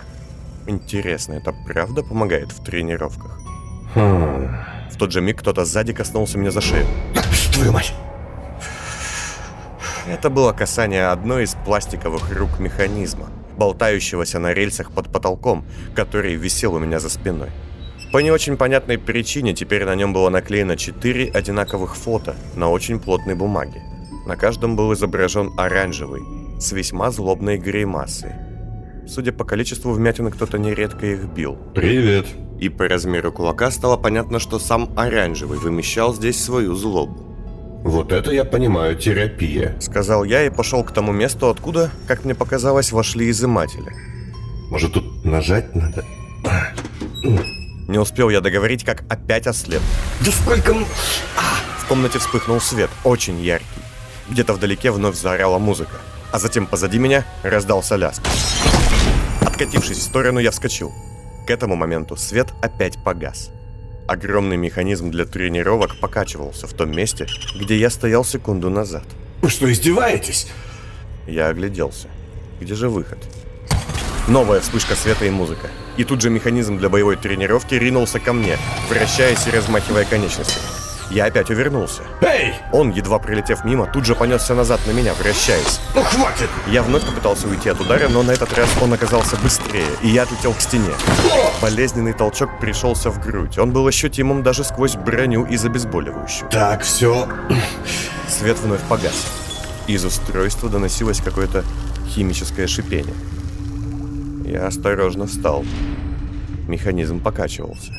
[0.68, 3.40] Интересно, это правда помогает в тренировках?
[3.96, 4.50] Хм.
[4.92, 6.86] В тот же миг кто-то сзади коснулся меня за шею.
[7.54, 7.94] Твою мать!
[10.10, 15.65] Это было касание одной из пластиковых рук механизма, болтающегося на рельсах под потолком,
[15.96, 17.50] который висел у меня за спиной.
[18.13, 23.02] По не очень понятной причине теперь на нем было наклеено четыре одинаковых фото на очень
[23.02, 23.82] плотной бумаге.
[24.26, 26.22] На каждом был изображен оранжевый,
[26.58, 28.32] с весьма злобной гримасой.
[29.08, 31.58] Судя по количеству вмятин, кто-то нередко их бил.
[31.76, 32.28] Привет.
[32.60, 37.37] И по размеру кулака стало понятно, что сам оранжевый вымещал здесь свою злобу.
[37.88, 39.73] Вот это я понимаю, терапия.
[39.80, 43.93] Сказал я и пошел к тому месту, откуда, как мне показалось, вошли изыматели.
[44.69, 46.04] Может тут нажать надо?
[47.88, 49.82] Не успел я договорить, как опять ослеп.
[50.19, 50.73] Да сколько...
[50.73, 53.65] В комнате вспыхнул свет, очень яркий.
[54.30, 55.95] Где-то вдалеке вновь заорала музыка.
[56.34, 58.21] А затем позади меня раздался лязг.
[59.39, 60.91] Откатившись в сторону, я вскочил.
[61.47, 63.50] К этому моменту свет опять погас.
[64.08, 67.28] Огромный механизм для тренировок покачивался в том месте,
[67.60, 69.04] где я стоял секунду назад.
[69.41, 70.48] Вы что, издеваетесь?
[71.28, 72.08] Я огляделся.
[72.62, 73.20] Где же выход?
[74.30, 75.67] Новая вспышка света и музыка.
[75.98, 78.58] И тут же механизм для боевой тренировки ринулся ко мне,
[78.89, 80.60] вращаясь и размахивая конечности.
[81.10, 82.02] Я опять увернулся.
[82.22, 82.54] Эй!
[82.74, 85.80] Он, едва прилетев мимо, тут же понесся назад на меня, вращаясь.
[85.96, 86.50] Ну хватит!
[86.67, 90.24] Я вновь попытался уйти от удара, но на этот раз он оказался быстрее, и я
[90.24, 90.91] отлетел к стене.
[91.62, 93.58] Болезненный толчок пришелся в грудь.
[93.58, 96.50] Он был ощутимым даже сквозь броню из обезболивающего.
[96.50, 97.28] Так, все.
[98.28, 99.28] Свет вновь погас.
[99.88, 101.63] Из устройства доносилось какое-то
[102.10, 103.15] химическое шипение.
[104.46, 105.63] Я осторожно встал.
[106.67, 107.93] Механизм покачивался.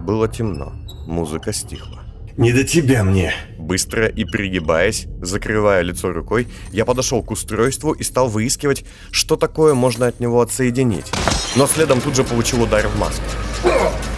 [0.00, 0.72] Было темно.
[1.06, 2.02] Музыка стихла.
[2.36, 3.32] Не до тебя мне.
[3.58, 9.72] Быстро и пригибаясь, закрывая лицо рукой, я подошел к устройству и стал выискивать, что такое
[9.72, 11.06] можно от него отсоединить.
[11.54, 13.24] Но следом тут же получил удар в маску.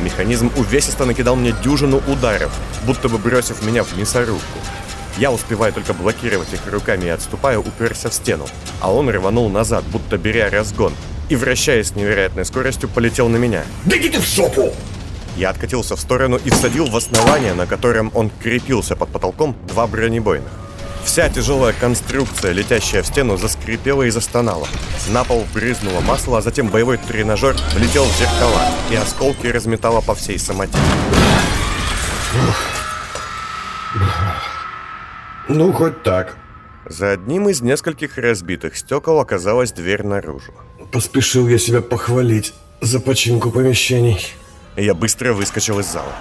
[0.03, 2.53] Механизм увесисто накидал мне дюжину ударов,
[2.87, 4.59] будто бы бросив меня в мясорубку.
[5.17, 8.47] Я успеваю только блокировать их руками и отступая, уперся в стену,
[8.81, 10.93] а он рванул назад, будто беря разгон,
[11.29, 13.65] и, вращаясь с невероятной скоростью, полетел на меня.
[13.85, 14.73] Да иди ты в жопу!
[15.39, 19.87] Я откатился в сторону и всадил в основание, на котором он крепился под потолком, два
[19.87, 20.51] бронебойных.
[21.05, 24.67] Вся тяжелая конструкция, летящая в стену, заскрипела и застонала.
[25.11, 30.17] На пол брызнуло масло, а затем боевой тренажер влетел в зеркала, и осколки разметало по
[30.17, 30.77] всей самоте.
[35.49, 36.37] Ну, хоть так.
[36.85, 40.53] За одним из нескольких разбитых стекол оказалась дверь наружу.
[40.91, 44.35] Поспешил я себя похвалить за починку помещений.
[44.79, 46.13] Я быстро выскочил из зала.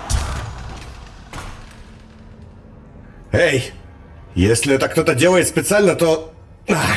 [3.32, 3.72] Эй,
[4.34, 6.34] если это кто-то делает специально, то...
[6.68, 6.96] А,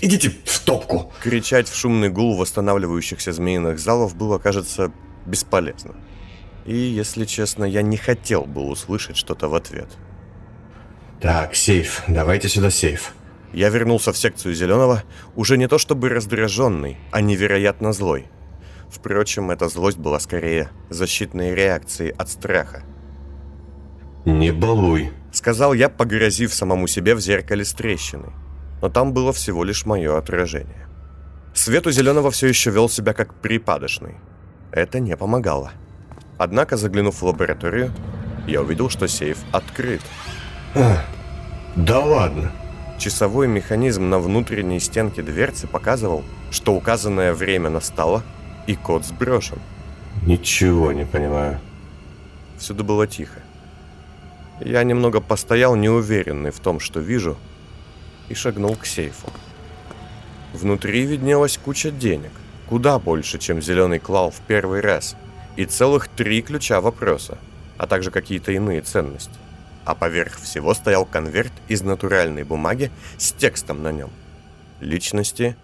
[0.00, 1.12] идите в топку.
[1.20, 4.92] Кричать в шумный гул восстанавливающихся змеиных залов было, кажется,
[5.26, 5.96] бесполезно.
[6.66, 9.88] И, если честно, я не хотел бы услышать что-то в ответ.
[11.20, 12.04] Так, сейф.
[12.06, 13.12] Давайте сюда сейф.
[13.52, 15.02] Я вернулся в секцию зеленого,
[15.34, 18.28] уже не то чтобы раздраженный, а невероятно злой.
[18.92, 22.82] Впрочем, эта злость была скорее защитной реакцией от страха.
[24.26, 25.12] Не балуй.
[25.32, 28.32] Сказал я, погрозив самому себе в зеркале с трещиной.
[28.82, 30.86] Но там было всего лишь мое отражение.
[31.54, 34.16] Свет у зеленого все еще вел себя как припадочный.
[34.70, 35.72] Это не помогало.
[36.36, 37.92] Однако, заглянув в лабораторию,
[38.46, 40.02] я увидел, что сейф открыт.
[40.74, 41.04] А,
[41.76, 42.52] да ладно.
[42.98, 48.22] Часовой механизм на внутренней стенке дверцы показывал, что указанное время настало,
[48.66, 49.58] и код сброшен.
[50.26, 51.60] Ничего не понимаю.
[52.58, 53.40] Всюду было тихо.
[54.60, 57.36] Я немного постоял, неуверенный в том, что вижу,
[58.28, 59.28] и шагнул к сейфу.
[60.52, 62.30] Внутри виднелась куча денег,
[62.68, 65.16] куда больше, чем зеленый клал в первый раз,
[65.56, 67.38] и целых три ключа вопроса,
[67.78, 69.34] а также какие-то иные ценности.
[69.84, 74.10] А поверх всего стоял конверт из натуральной бумаги с текстом на нем.
[74.80, 75.56] Личности,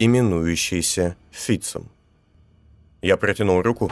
[0.00, 1.88] именующиеся Фитцем.
[3.02, 3.90] Я протянул руку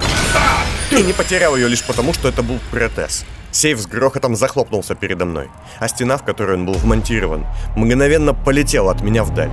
[0.90, 3.24] и не потерял ее лишь потому, что это был протез.
[3.50, 8.92] Сейф с грохотом захлопнулся передо мной, а стена, в которой он был вмонтирован, мгновенно полетела
[8.92, 9.50] от меня вдаль.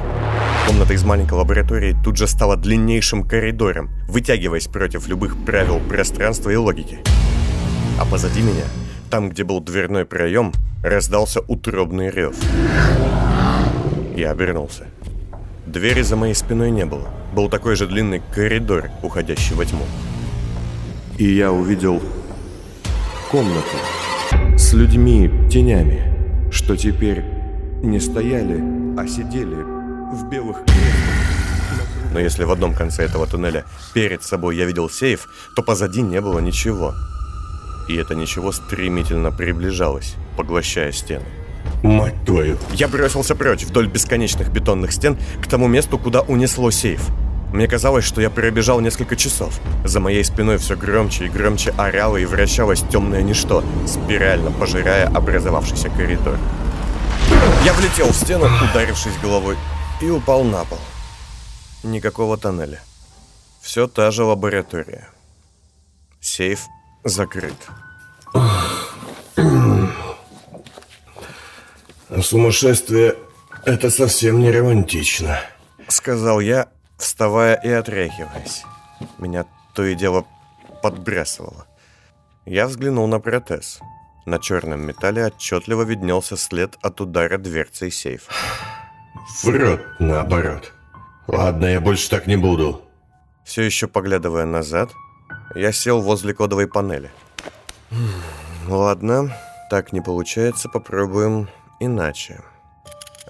[0.68, 6.58] Комната из маленькой лаборатории тут же стала длиннейшим коридором, вытягиваясь против любых правил пространства и
[6.58, 7.00] логики.
[7.98, 8.66] А позади меня,
[9.10, 10.52] там, где был дверной проем,
[10.84, 12.36] раздался утробный рев.
[14.18, 14.88] Я обернулся.
[15.66, 17.10] Двери за моей спиной не было.
[17.34, 19.84] Был такой же длинный коридор, уходящий во тьму.
[21.18, 22.02] И я увидел
[23.32, 23.78] комнату
[24.58, 27.24] с людьми, тенями, что теперь
[27.82, 28.62] не стояли,
[28.96, 31.26] а сидели в белых креслах.
[32.14, 36.22] Но если в одном конце этого туннеля перед собой я видел сейф, то позади не
[36.22, 36.94] было ничего.
[37.90, 41.26] И это ничего стремительно приближалось, поглощая стены.
[41.86, 42.58] Мать твою.
[42.74, 47.10] Я бросился прочь вдоль бесконечных бетонных стен к тому месту, куда унесло сейф.
[47.54, 49.60] Мне казалось, что я пробежал несколько часов.
[49.84, 55.90] За моей спиной все громче и громче оряло и вращалось темное ничто, спирально пожирая образовавшийся
[55.92, 56.40] коридор.
[57.64, 59.56] Я влетел в стену, ударившись головой,
[60.02, 60.80] и упал на пол.
[61.84, 62.82] Никакого тоннеля.
[63.62, 65.08] Все та же лаборатория.
[66.20, 66.62] Сейф
[67.04, 67.54] закрыт.
[72.22, 73.16] Сумасшествие—
[73.66, 75.40] это совсем не романтично.
[75.88, 78.64] Сказал я, вставая и отряхиваясь.
[79.18, 80.26] Меня то и дело
[80.82, 81.68] подбрасывало.
[82.46, 83.80] Я взглянул на протез.
[84.26, 88.32] На черном металле отчетливо виднелся след от удара дверцей сейфа.
[89.44, 90.72] Врет наоборот.
[91.28, 92.82] Ладно, я больше так не буду.
[93.44, 94.92] Все еще поглядывая назад,
[95.56, 97.12] я сел возле кодовой панели.
[98.68, 99.36] Ладно,
[99.70, 101.48] так не получается, попробуем
[101.80, 102.42] иначе.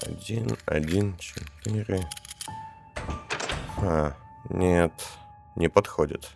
[0.01, 2.08] Один, один, четыре.
[3.77, 4.13] А,
[4.49, 4.91] нет,
[5.55, 6.29] не подходит.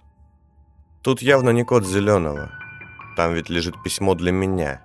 [1.02, 2.52] Тут явно не код зеленого.
[3.16, 4.82] Там ведь лежит письмо для меня.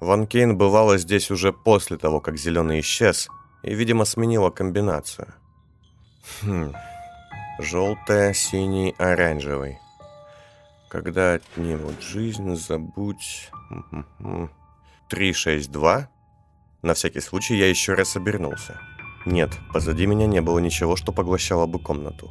[0.00, 3.28] Ван Кейн бывала здесь уже после того, как зеленый исчез,
[3.62, 5.28] и, видимо, сменила комбинацию.
[6.42, 6.72] Хм.
[7.58, 9.78] Желтая, синий, оранжевый.
[10.88, 13.50] Когда отнимут жизнь, забудь...
[15.08, 16.08] 362?
[16.86, 18.78] На всякий случай я еще раз обернулся.
[19.24, 22.30] Нет, позади меня не было ничего, что поглощало бы комнату.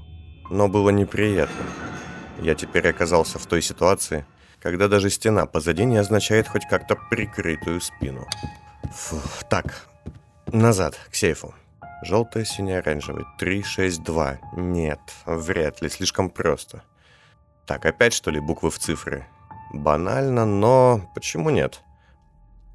[0.50, 1.66] Но было неприятно.
[2.40, 4.26] Я теперь оказался в той ситуации,
[4.62, 8.26] когда даже стена позади не означает хоть как-то прикрытую спину.
[8.94, 9.18] Фу,
[9.50, 9.90] так,
[10.48, 11.54] назад, к сейфу.
[12.04, 13.26] Желтый, синий, оранжевый.
[13.38, 14.40] 3, 6, 2.
[14.56, 16.82] Нет, вряд ли, слишком просто.
[17.66, 19.28] Так, опять что ли буквы в цифры?
[19.74, 21.82] Банально, но почему нет?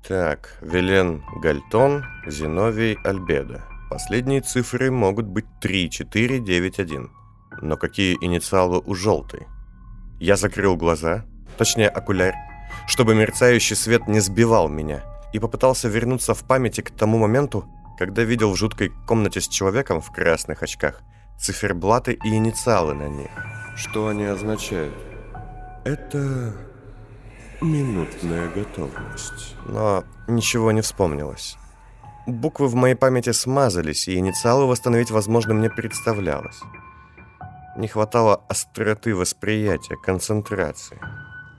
[0.07, 3.63] Так, Велен Гальтон, Зиновий Альбедо.
[3.91, 7.11] Последние цифры могут быть 3, 4, 9, 1.
[7.63, 9.47] Но какие инициалы у желтой?
[10.19, 11.25] Я закрыл глаза,
[11.59, 12.35] точнее окуляр,
[12.87, 17.65] чтобы мерцающий свет не сбивал меня, и попытался вернуться в памяти к тому моменту,
[17.99, 21.03] когда видел в жуткой комнате с человеком в красных очках
[21.39, 23.31] циферблаты и инициалы на них.
[23.77, 24.95] Что они означают?
[25.85, 26.55] Это
[27.61, 29.55] минутная готовность.
[29.67, 31.57] Но ничего не вспомнилось.
[32.27, 36.61] Буквы в моей памяти смазались, и инициалы восстановить, возможно, мне представлялось.
[37.77, 40.99] Не хватало остроты восприятия, концентрации.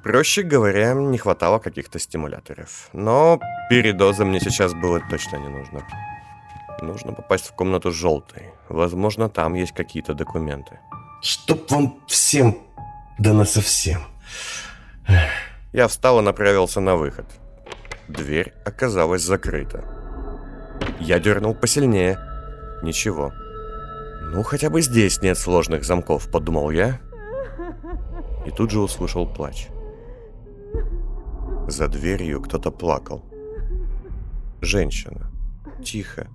[0.03, 2.89] Проще говоря, не хватало каких-то стимуляторов.
[2.93, 5.83] Но передоза мне сейчас было точно не нужно.
[6.81, 8.49] Нужно попасть в комнату желтой.
[8.69, 10.79] Возможно, там есть какие-то документы.
[11.21, 12.57] Чтоб вам всем,
[13.19, 14.01] да на совсем.
[15.73, 17.25] Я встал и направился на выход.
[18.09, 19.85] Дверь оказалась закрыта.
[20.99, 22.19] Я дернул посильнее.
[22.83, 23.31] Ничего.
[24.33, 26.99] Ну, хотя бы здесь нет сложных замков, подумал я.
[28.45, 29.69] И тут же услышал плач.
[31.67, 33.23] За дверью кто-то плакал.
[34.59, 35.31] Женщина.
[35.83, 36.27] Тихо.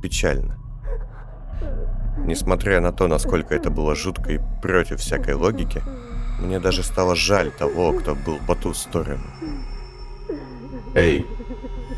[0.00, 0.58] Печально.
[2.18, 5.82] Несмотря на то, насколько это было жутко и против всякой логики,
[6.38, 9.24] мне даже стало жаль того, кто был по ту сторону.
[10.94, 11.26] Эй,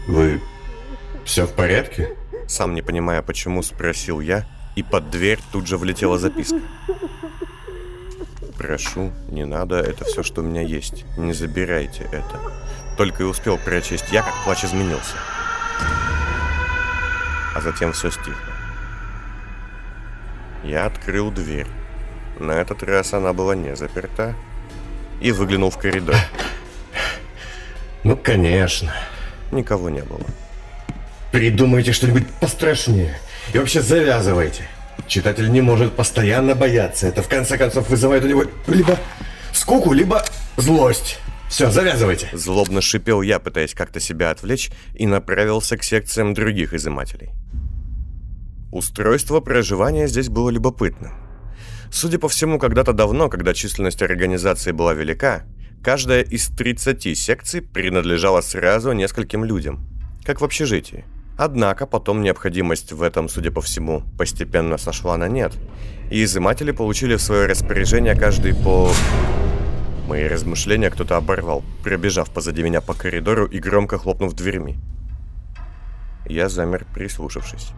[0.09, 0.41] вы
[1.25, 2.17] все в порядке?
[2.49, 6.61] Сам не понимая почему, спросил я, и под дверь тут же влетела записка.
[8.57, 11.05] Прошу, не надо, это все, что у меня есть.
[11.17, 12.41] Не забирайте это.
[12.97, 15.17] Только и успел прочесть я, как плач изменился.
[17.55, 18.35] А затем все стихло.
[20.63, 21.67] Я открыл дверь.
[22.41, 24.35] На этот раз она была не заперта.
[25.21, 26.17] И выглянул в коридор.
[28.03, 28.93] Ну, конечно.
[29.53, 30.25] Никого не было.
[31.33, 33.19] Придумайте что-нибудь пострашнее.
[33.53, 34.67] И вообще завязывайте.
[35.07, 37.09] Читатель не может постоянно бояться.
[37.09, 38.99] Это в конце концов вызывает у него либо
[39.53, 40.25] скуку, либо
[40.57, 41.19] злость.
[41.51, 42.31] Все, завязывайте.
[42.33, 47.31] Злобно шипел я, пытаясь как-то себя отвлечь, и направился к секциям других изымателей.
[48.73, 51.30] Устройство проживания здесь было любопытным.
[51.93, 55.43] Судя по всему, когда-то давно, когда численность организации была велика,
[55.83, 59.87] каждая из 30 секций принадлежала сразу нескольким людям,
[60.25, 61.05] как в общежитии.
[61.37, 65.53] Однако потом необходимость в этом, судя по всему, постепенно сошла на нет,
[66.11, 68.91] и изыматели получили в свое распоряжение каждый по...
[70.07, 74.77] Мои размышления кто-то оборвал, пробежав позади меня по коридору и громко хлопнув дверьми.
[76.27, 77.71] Я замер, прислушавшись.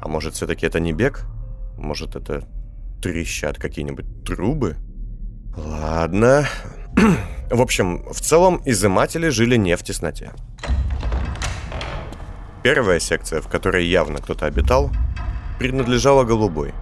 [0.00, 1.24] А может, все-таки это не бег?
[1.76, 2.46] Может, это
[3.00, 4.76] трещат какие-нибудь трубы?
[5.56, 6.46] Ладно.
[7.50, 10.32] В общем, в целом изыматели жили не в тесноте.
[12.62, 14.90] Первая секция, в которой явно кто-то обитал,
[15.58, 16.74] принадлежала голубой.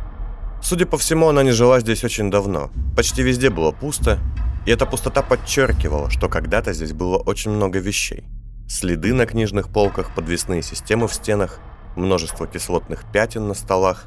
[0.63, 2.71] Судя по всему, она не жила здесь очень давно.
[2.97, 4.19] Почти везде было пусто,
[4.67, 8.25] и эта пустота подчеркивала, что когда-то здесь было очень много вещей.
[8.69, 11.61] Следы на книжных полках, подвесные системы в стенах,
[11.95, 14.07] множество кислотных пятен на столах.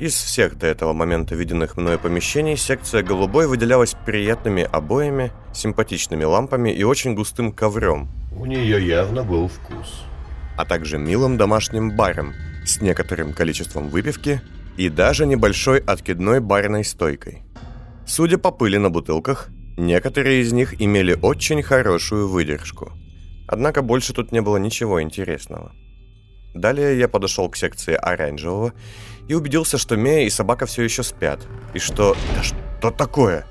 [0.00, 6.70] Из всех до этого момента виденных мною помещений секция голубой выделялась приятными обоями, симпатичными лампами
[6.70, 8.08] и очень густым ковром.
[8.34, 10.06] У нее явно был вкус.
[10.56, 12.32] А также милым домашним баром
[12.64, 14.40] с некоторым количеством выпивки
[14.78, 17.42] и даже небольшой откидной барной стойкой.
[18.06, 22.90] Судя по пыли на бутылках, некоторые из них имели очень хорошую выдержку.
[23.46, 25.72] Однако больше тут не было ничего интересного.
[26.54, 28.72] Далее я подошел к секции оранжевого
[29.28, 31.40] и убедился, что Мея и собака все еще спят.
[31.74, 32.16] И что...
[32.34, 33.46] Да что такое?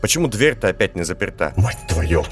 [0.00, 1.52] Почему дверь-то опять не заперта?
[1.56, 2.24] Мать твою!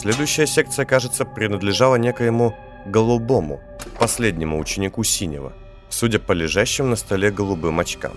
[0.00, 2.56] Следующая секция, кажется, принадлежала некоему
[2.86, 3.60] голубому,
[3.98, 5.52] последнему ученику синего,
[5.90, 8.12] судя по лежащим на столе голубым очкам.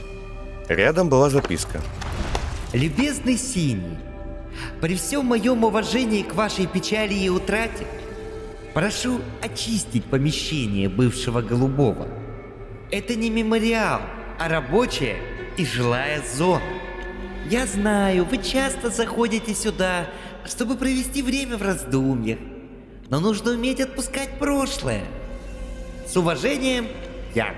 [0.69, 1.81] Рядом была записка.
[2.71, 3.97] Любезный синий,
[4.81, 7.85] при всем моем уважении к вашей печали и утрате,
[8.73, 12.07] Прошу очистить помещение бывшего голубого.
[12.91, 14.01] Это не мемориал,
[14.39, 15.17] а рабочая
[15.57, 16.63] и жилая зона.
[17.49, 20.07] Я знаю, вы часто заходите сюда,
[20.45, 22.39] чтобы провести время в раздумьях.
[23.09, 25.03] Но нужно уметь отпускать прошлое.
[26.07, 26.87] С уважением,
[27.35, 27.55] Януш.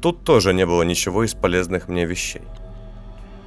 [0.00, 2.42] Тут тоже не было ничего из полезных мне вещей.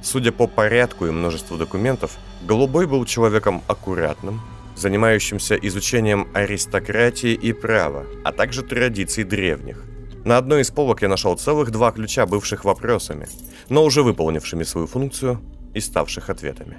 [0.02, 4.40] Судя по порядку и множеству документов, Голубой был человеком аккуратным,
[4.76, 9.84] занимающимся изучением аристократии и права, а также традиций древних.
[10.24, 13.28] На одной из полок я нашел целых два ключа, бывших вопросами,
[13.68, 15.40] но уже выполнившими свою функцию
[15.72, 16.78] и ставших ответами.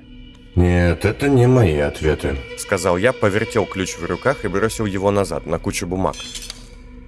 [0.56, 2.36] Нет, это не мои ответы.
[2.58, 6.16] Сказал я, повертел ключ в руках и бросил его назад, на кучу бумаг.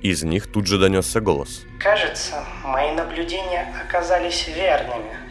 [0.01, 1.65] Из них тут же донесся голос.
[1.79, 5.28] Кажется, мои наблюдения оказались верными.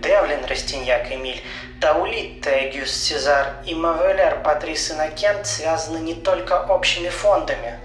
[0.00, 1.42] Девлин Растиньяк Эмиль,
[1.80, 7.78] Таулит Тегюс Цезар и Мавелер Патрис Иннокент связаны не только общими фондами,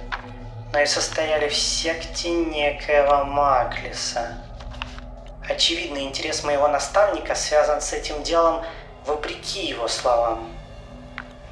[0.71, 4.41] но и состояли в секте некоего Маклиса.
[5.49, 8.63] Очевидный интерес моего наставника связан с этим делом
[9.05, 10.49] вопреки его словам.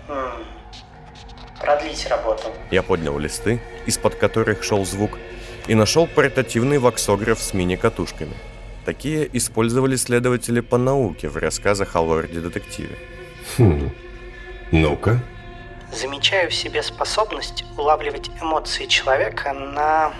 [0.07, 0.45] Хм.
[1.59, 2.43] Продлить работу.
[2.71, 5.17] Я поднял листы, из-под которых шел звук,
[5.67, 8.35] и нашел портативный ваксограф с мини-катушками–
[8.85, 12.97] Такие использовали следователи по науке в рассказах о лорде-детективе.
[13.57, 13.91] Хм.
[14.71, 15.19] Ну-ка.
[15.91, 20.11] Замечаю в себе способность улавливать эмоции человека на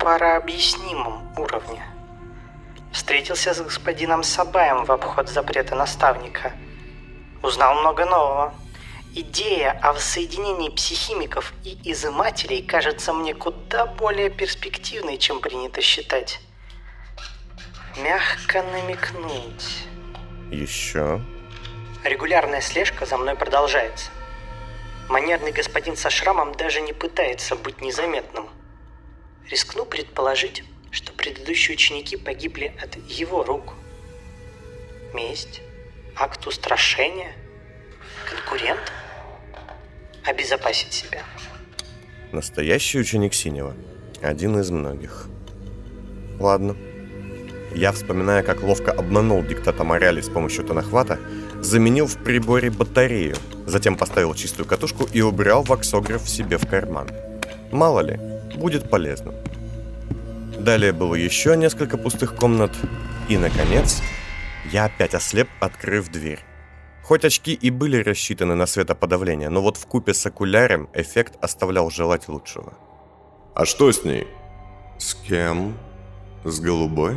[0.00, 1.84] парообъяснимом уровне.
[2.90, 6.52] Встретился с господином Сабаем в обход запрета наставника.
[7.42, 8.54] Узнал много нового.
[9.14, 16.40] Идея о воссоединении психимиков и изымателей кажется мне куда более перспективной, чем принято считать
[18.02, 19.86] мягко намекнуть.
[20.50, 21.20] Еще?
[22.04, 24.10] Регулярная слежка за мной продолжается.
[25.08, 28.48] Манерный господин со шрамом даже не пытается быть незаметным.
[29.50, 33.74] Рискну предположить, что предыдущие ученики погибли от его рук.
[35.14, 35.62] Месть?
[36.14, 37.32] Акт устрашения?
[38.28, 38.92] Конкурент?
[40.24, 41.22] Обезопасить себя.
[42.32, 43.74] Настоящий ученик Синего.
[44.20, 45.28] Один из многих.
[46.38, 46.76] Ладно.
[47.74, 51.18] Я, вспоминая, как ловко обманул диктата Моряли с помощью тонохвата,
[51.60, 57.08] заменил в приборе батарею, затем поставил чистую катушку и убрал ваксограф себе в карман.
[57.70, 58.18] Мало ли,
[58.56, 59.34] будет полезно.
[60.58, 62.72] Далее было еще несколько пустых комнат,
[63.28, 64.02] и, наконец,
[64.72, 66.40] я опять ослеп, открыв дверь.
[67.02, 71.90] Хоть очки и были рассчитаны на светоподавление, но вот в купе с окулярем эффект оставлял
[71.90, 72.74] желать лучшего.
[73.54, 74.26] А что с ней?
[74.98, 75.78] С кем?
[76.44, 77.16] С голубой?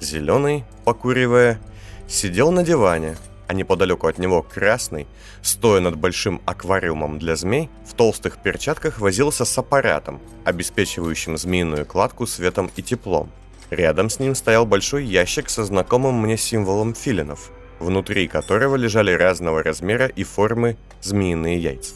[0.00, 1.58] Зеленый, покуривая,
[2.06, 3.16] сидел на диване,
[3.46, 5.06] а неподалеку от него красный,
[5.42, 12.26] стоя над большим аквариумом для змей, в толстых перчатках возился с аппаратом, обеспечивающим змеиную кладку
[12.26, 13.30] светом и теплом.
[13.70, 19.62] Рядом с ним стоял большой ящик со знакомым мне символом филинов, внутри которого лежали разного
[19.62, 21.94] размера и формы змеиные яйца.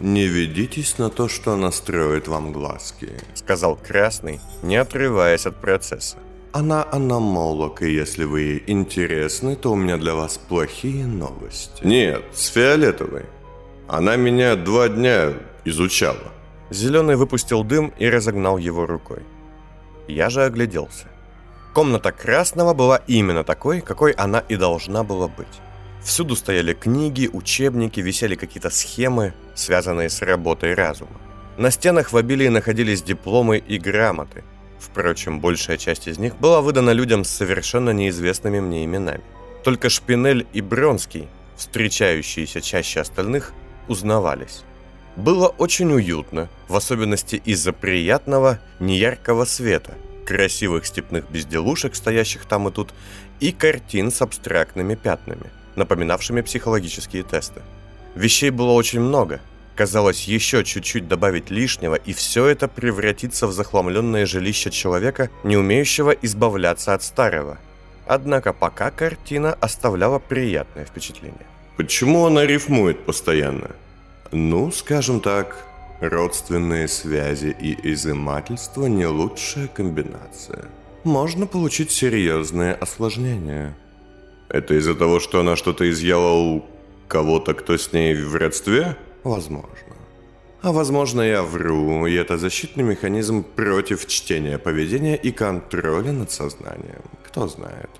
[0.00, 6.18] «Не ведитесь на то, что она строит вам глазки»,— сказал Красный, не отрываясь от процесса.
[6.58, 11.84] Она аномолог, и если вы ей интересны, то у меня для вас плохие новости.
[11.84, 13.26] Нет, с фиолетовой.
[13.88, 15.34] Она меня два дня
[15.66, 16.32] изучала.
[16.70, 19.22] Зеленый выпустил дым и разогнал его рукой.
[20.08, 21.08] Я же огляделся.
[21.74, 25.60] Комната Красного была именно такой, какой она и должна была быть.
[26.02, 31.20] Всюду стояли книги, учебники, висели какие-то схемы, связанные с работой разума.
[31.58, 34.42] На стенах в обилии находились дипломы и грамоты–
[34.78, 39.22] Впрочем, большая часть из них была выдана людям с совершенно неизвестными мне именами.
[39.64, 43.52] Только Шпинель и Бронский, встречающиеся чаще остальных,
[43.88, 44.62] узнавались.
[45.16, 49.94] Было очень уютно, в особенности из-за приятного, неяркого света,
[50.26, 52.92] красивых степных безделушек, стоящих там и тут,
[53.40, 57.62] и картин с абстрактными пятнами, напоминавшими психологические тесты.
[58.14, 59.40] Вещей было очень много–
[59.76, 66.12] Казалось, еще чуть-чуть добавить лишнего, и все это превратится в захламленное жилище человека, не умеющего
[66.12, 67.58] избавляться от старого.
[68.06, 71.46] Однако пока картина оставляла приятное впечатление.
[71.76, 73.70] Почему она рифмует постоянно?
[74.32, 75.66] Ну, скажем так,
[76.00, 80.64] родственные связи и изымательство не лучшая комбинация.
[81.04, 83.76] Можно получить серьезные осложнения.
[84.48, 86.64] Это из-за того, что она что-то изъяла у
[87.08, 88.96] кого-то, кто с ней в родстве?
[89.26, 89.96] Возможно.
[90.62, 97.02] А возможно, я вру, и это защитный механизм против чтения поведения и контроля над сознанием.
[97.24, 97.90] Кто знает.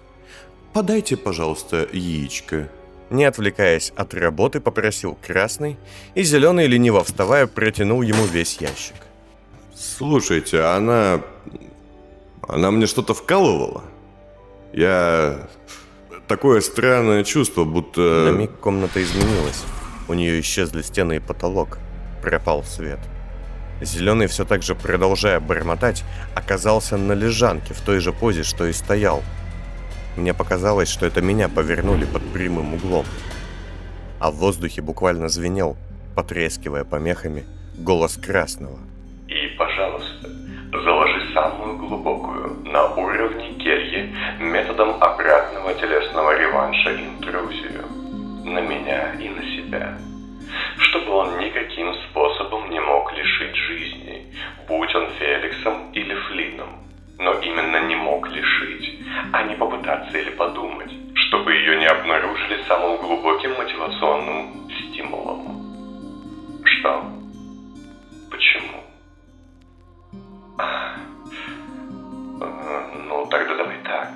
[0.73, 2.69] Подайте, пожалуйста, яичко.
[3.11, 5.77] Не отвлекаясь от работы, попросил красный,
[6.15, 8.97] и зеленый, лениво вставая, протянул ему весь ящик.
[9.75, 11.23] Слушайте, она...
[12.49, 13.83] Она мне что-то вкалывала?
[14.73, 15.49] Я...
[16.29, 18.31] Такое странное чувство, будто...
[18.31, 19.65] На миг комната изменилась.
[20.09, 21.79] У нее исчезли стены и потолок.
[22.23, 23.01] Пропал свет.
[23.81, 26.05] Зеленый, все так же продолжая бормотать,
[26.35, 29.23] оказался на лежанке в той же позе, что и стоял.
[30.17, 33.05] Мне показалось, что это меня повернули под прямым углом.
[34.19, 35.77] А в воздухе буквально звенел,
[36.15, 37.45] потрескивая помехами,
[37.77, 38.79] голос Красного.
[39.29, 40.31] «И, пожалуйста,
[40.73, 47.86] заложи самую глубокую, на уровне кельи, методом обратного телесного реванша интрузию.
[48.47, 49.99] На меня и на себя,
[50.79, 54.33] чтобы он никаким способом не мог лишить жизни,
[54.69, 56.79] будь он Феликсом или Флином.
[57.19, 59.01] Но именно не мог лишить,
[59.33, 66.63] а не попытаться или подумать, чтобы ее не обнаружили самым глубоким мотивационным стимулом.
[66.65, 67.03] Что?
[68.31, 68.85] Почему?
[72.41, 72.57] Э,
[73.09, 74.11] ну, тогда давай так.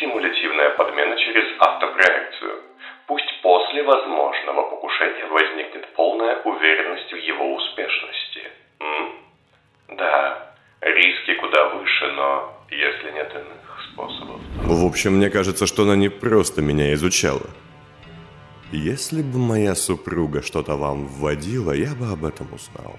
[0.00, 2.62] Симулятивная подмена через автопроекцию–
[3.06, 8.42] Пусть после возможного покушения возникнет полная уверенность в его успешности.
[8.80, 9.96] М?
[9.96, 14.40] Да, риски куда выше, но если нет иных способов...
[14.64, 17.50] В общем, мне кажется, что она не просто меня изучала.
[18.72, 22.98] Если бы моя супруга что-то вам вводила, я бы об этом узнал.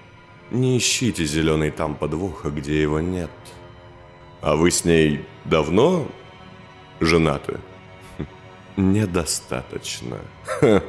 [0.50, 3.30] Не ищите зеленый там подвоха, где его нет.
[4.40, 6.06] А вы с ней давно
[7.00, 7.58] женаты?
[8.76, 10.18] Недостаточно.
[10.44, 10.82] Ха.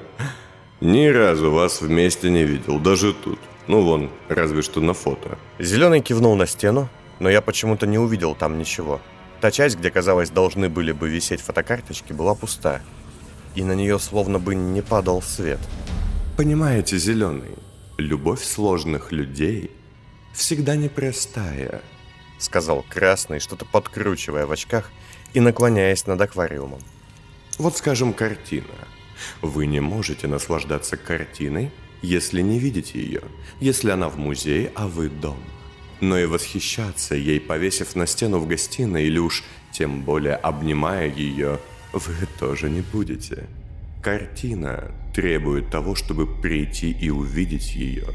[0.81, 3.39] Ни разу вас вместе не видел, даже тут.
[3.67, 5.38] Ну вон, разве что на фото.
[5.59, 6.88] Зеленый кивнул на стену,
[7.19, 9.01] но я почему-то не увидел там ничего.
[9.41, 12.81] Та часть, где, казалось, должны были бы висеть фотокарточки, была пуста.
[13.55, 15.59] И на нее словно бы не падал свет.
[16.38, 17.55] Понимаете, Зеленый,
[17.97, 19.71] любовь сложных людей
[20.33, 21.81] всегда непростая.
[22.38, 24.91] Сказал Красный, что-то подкручивая в очках
[25.33, 26.81] и наклоняясь над аквариумом.
[27.57, 28.65] Вот, скажем, картина.
[29.41, 33.23] Вы не можете наслаждаться картиной, если не видите ее,
[33.59, 35.37] если она в музее, а вы дома.
[35.99, 41.59] Но и восхищаться ей, повесив на стену в гостиной, или уж тем более обнимая ее,
[41.93, 43.47] вы тоже не будете.
[44.03, 48.05] Картина требует того, чтобы прийти и увидеть ее,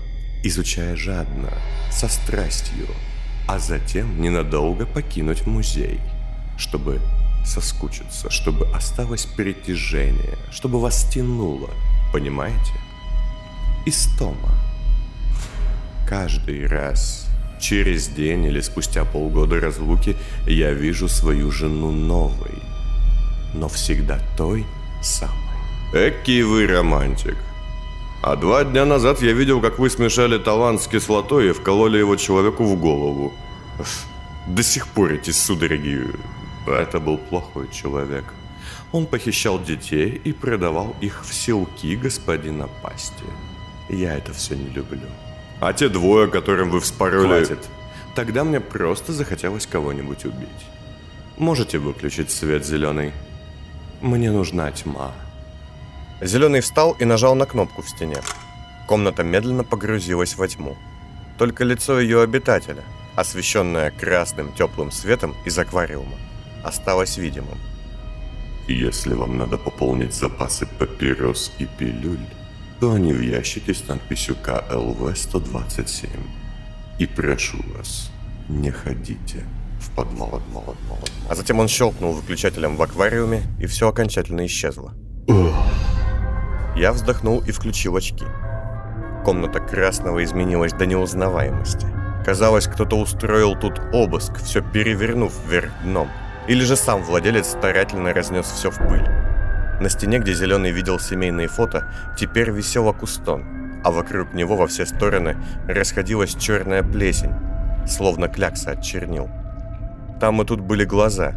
[0.44, 1.52] изучая жадно,
[1.90, 2.86] со страстью,
[3.48, 5.98] а затем ненадолго покинуть музей,
[6.56, 7.00] чтобы
[7.44, 11.70] соскучиться, чтобы осталось перетяжение, чтобы вас тянуло,
[12.12, 12.72] понимаете?
[13.86, 14.50] Истома.
[16.08, 17.26] Каждый раз,
[17.60, 20.16] через день или спустя полгода разлуки,
[20.46, 22.62] я вижу свою жену новой,
[23.54, 24.66] но всегда той
[25.02, 25.36] самой.
[25.92, 27.36] Эки вы романтик.
[28.22, 32.14] А два дня назад я видел, как вы смешали талант с кислотой и вкололи его
[32.16, 33.32] человеку в голову.
[34.46, 36.06] До сих пор эти судороги...
[36.66, 38.24] Это был плохой человек.
[38.92, 43.24] Он похищал детей и продавал их в селки господина Пасти.
[43.88, 45.08] Я это все не люблю.
[45.60, 47.44] А те двое, которым вы вспороли...
[47.44, 47.68] Хватит.
[48.14, 50.48] Тогда мне просто захотелось кого-нибудь убить.
[51.38, 53.12] Можете выключить свет зеленый?
[54.00, 55.12] Мне нужна тьма.
[56.20, 58.18] Зеленый встал и нажал на кнопку в стене.
[58.86, 60.76] Комната медленно погрузилась во тьму.
[61.38, 62.84] Только лицо ее обитателя,
[63.16, 66.16] освещенное красным теплым светом из аквариума,
[66.64, 67.58] осталось видимым.
[68.68, 72.26] Если вам надо пополнить запасы папирос и пилюль,
[72.80, 76.08] то они в ящике с надписью КЛВ-127.
[76.98, 78.10] И прошу вас,
[78.48, 79.44] не ходите
[79.80, 80.98] в подвал, подвал, подвал.
[81.28, 84.92] А затем он щелкнул выключателем в аквариуме, и все окончательно исчезло.
[86.76, 88.24] Я вздохнул и включил очки.
[89.24, 91.86] Комната Красного изменилась до неузнаваемости.
[92.24, 96.08] Казалось, кто-то устроил тут обыск, все перевернув вверх дном.
[96.48, 99.08] Или же сам владелец старательно разнес все в пыль.
[99.80, 101.88] На стене, где Зеленый видел семейные фото,
[102.18, 105.36] теперь висел акустон, а вокруг него во все стороны
[105.68, 107.34] расходилась черная плесень,
[107.86, 109.28] словно клякса от чернил.
[110.20, 111.34] Там и тут были глаза,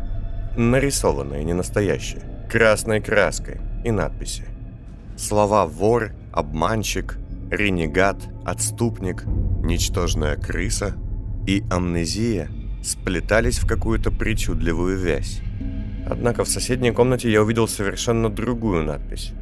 [0.58, 4.44] нарисованные, не настоящие, красной краской и надписи.
[5.18, 7.18] Слова «вор», «обманщик»,
[7.50, 10.94] «ренегат», «отступник», «ничтожная крыса»
[11.48, 12.50] и «амнезия»
[12.86, 15.42] сплетались в какую-то причудливую вязь.
[16.08, 19.34] Однако в соседней комнате я увидел совершенно другую надпись.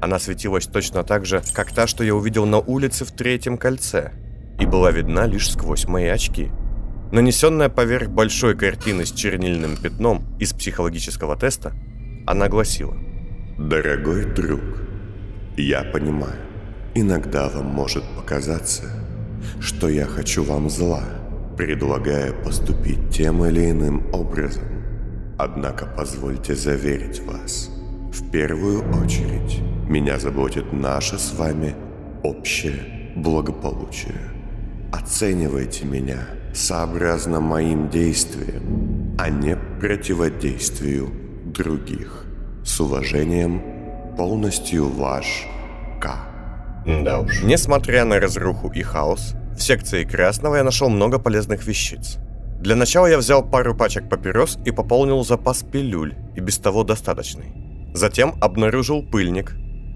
[0.00, 4.12] Она светилась точно так же, как та, что я увидел на улице в третьем кольце,
[4.60, 6.50] и была видна лишь сквозь мои очки.
[7.10, 11.72] Нанесенная поверх большой картины с чернильным пятном из психологического теста,
[12.26, 12.96] она гласила
[13.58, 14.60] «Дорогой друг,
[15.56, 16.38] я понимаю,
[16.94, 18.84] иногда вам может показаться,
[19.60, 21.04] что я хочу вам зла,
[21.56, 24.64] предлагая поступить тем или иным образом.
[25.38, 27.70] Однако позвольте заверить вас,
[28.12, 31.74] в первую очередь меня заботит наше с вами
[32.22, 34.30] общее благополучие.
[34.92, 36.20] Оценивайте меня
[36.54, 41.10] сообразно моим действиям, а не противодействию
[41.46, 42.26] других.
[42.64, 43.62] С уважением,
[44.16, 45.46] полностью ваш
[46.00, 46.32] К.
[46.86, 47.42] Да уж.
[47.42, 52.18] Несмотря на разруху и хаос, в секции Красного я нашел много полезных вещиц.
[52.60, 57.52] Для начала я взял пару пачек папирос и пополнил запас пилюль, и без того достаточный.
[57.94, 59.54] Затем обнаружил пыльник,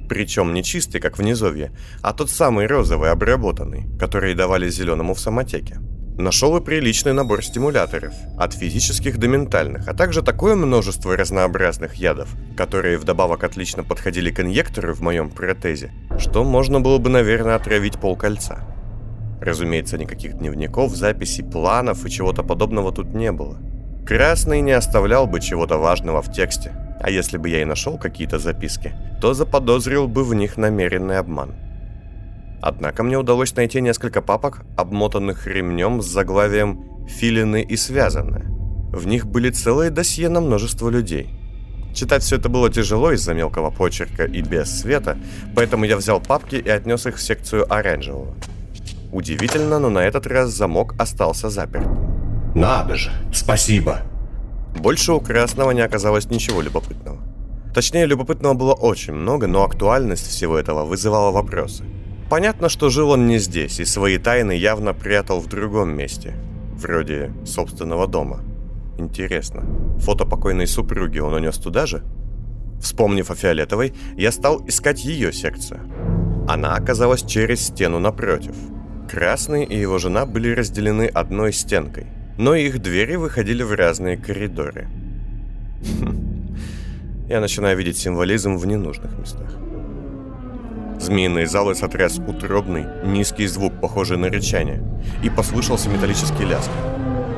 [0.08, 5.20] причем не чистый, как в низовье, а тот самый розовый, обработанный, который давали зеленому в
[5.20, 5.78] самотеке.
[6.18, 12.28] Нашел и приличный набор стимуляторов, от физических до ментальных, а также такое множество разнообразных ядов,
[12.56, 18.00] которые вдобавок отлично подходили к инъектору в моем протезе, что можно было бы, наверное, отравить
[18.00, 18.75] полкольца.
[19.40, 23.58] Разумеется, никаких дневников, записей, планов и чего-то подобного тут не было.
[24.06, 28.38] Красный не оставлял бы чего-то важного в тексте, а если бы я и нашел какие-то
[28.38, 31.54] записки, то заподозрил бы в них намеренный обман–
[32.60, 38.44] Однако мне удалось найти несколько папок, обмотанных ремнем с заглавием «Филины и связаны».
[38.92, 41.30] В них были целые досье на множество людей.
[41.94, 45.16] Читать все это было тяжело из-за мелкого почерка и без света,
[45.54, 48.34] поэтому я взял папки и отнес их в секцию оранжевого.
[49.12, 51.88] Удивительно, но на этот раз замок остался заперт.
[52.54, 54.02] Надо же, спасибо.
[54.78, 57.18] Больше у красного не оказалось ничего любопытного.
[57.74, 61.84] Точнее, любопытного было очень много, но актуальность всего этого вызывала вопросы–
[62.28, 66.34] Понятно, что жил он не здесь, и свои тайны явно прятал в другом месте.
[66.74, 68.40] Вроде собственного дома.
[68.98, 69.62] Интересно,
[70.00, 72.02] фото покойной супруги он унес туда же?
[72.80, 75.80] Вспомнив о Фиолетовой, я стал искать ее секцию.
[76.48, 78.56] Она оказалась через стену напротив.
[79.08, 82.06] Красный и его жена были разделены одной стенкой,
[82.38, 84.88] но их двери выходили в разные коридоры.
[87.28, 89.52] Я начинаю видеть символизм в ненужных местах.
[90.98, 94.82] Змеиные залы сотряс утробный, низкий звук, похожий на рычание,
[95.22, 96.70] и послышался металлический лязг.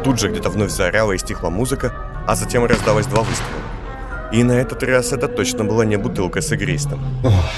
[0.04, 1.92] Тут же где-то вновь заорала и стихла музыка,
[2.26, 3.60] а затем раздалось два выстрела.
[4.32, 7.00] И на этот раз это точно была не бутылка с игристом.
[7.24, 7.50] Ох,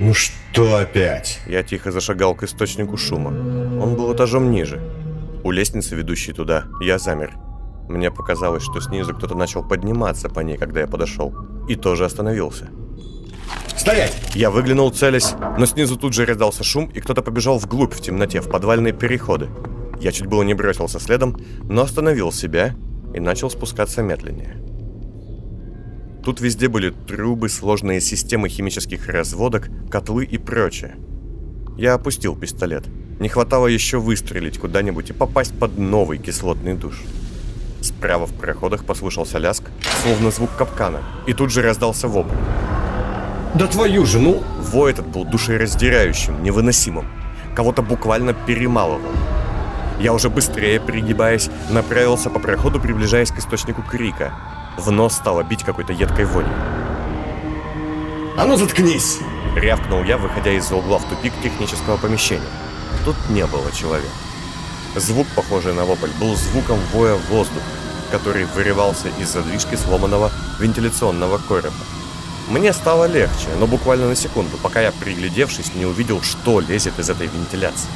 [0.00, 1.40] ну что опять?
[1.46, 3.30] Я тихо зашагал к источнику шума.
[3.82, 4.80] Он был этажом ниже.
[5.44, 7.36] У лестницы, ведущей туда, я замер.
[7.88, 11.34] Мне показалось, что снизу кто-то начал подниматься по ней, когда я подошел.
[11.68, 12.70] И тоже остановился.
[13.76, 14.16] Стоять!
[14.34, 18.40] Я выглянул, целясь, но снизу тут же раздался шум, и кто-то побежал вглубь в темноте,
[18.40, 19.48] в подвальные переходы.
[20.00, 22.74] Я чуть было не бросился следом, но остановил себя
[23.14, 24.56] и начал спускаться медленнее.
[26.28, 30.96] Тут везде были трубы, сложные системы химических разводок, котлы и прочее.
[31.78, 32.84] Я опустил пистолет.
[33.18, 37.00] Не хватало еще выстрелить куда-нибудь и попасть под новый кислотный душ.
[37.80, 39.62] Справа в проходах послышался ляск,
[40.02, 42.36] словно звук капкана, и тут же раздался вопль.
[43.54, 44.42] Да твою же, ну!
[44.70, 47.06] Вой этот был душераздирающим, невыносимым.
[47.56, 49.12] Кого-то буквально перемалывал.
[49.98, 54.57] Я уже быстрее, пригибаясь, направился по проходу, приближаясь к источнику крика.
[54.78, 56.54] В нос стало бить какой-то едкой вонью.
[58.36, 59.18] А ну заткнись!
[59.56, 62.46] Рявкнул я, выходя из-за угла в тупик технического помещения.
[63.04, 64.12] Тут не было человека.
[64.94, 67.66] Звук, похожий на вопль, был звуком воя воздуха,
[68.12, 71.74] который вырывался из задвижки сломанного вентиляционного короба.
[72.48, 77.10] Мне стало легче, но буквально на секунду, пока я, приглядевшись, не увидел, что лезет из
[77.10, 77.88] этой вентиляции.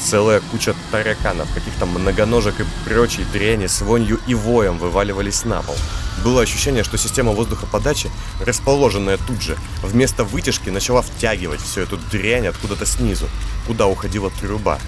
[0.00, 5.76] Целая куча тараканов, каких-то многоножек и прочей дряни с вонью и воем вываливались на пол.
[6.24, 8.10] Было ощущение, что система воздухоподачи,
[8.44, 13.28] расположенная тут же, вместо вытяжки начала втягивать всю эту дрянь откуда-то снизу,
[13.66, 14.78] куда уходила труба.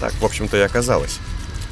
[0.00, 1.18] Так, в общем-то, и оказалось.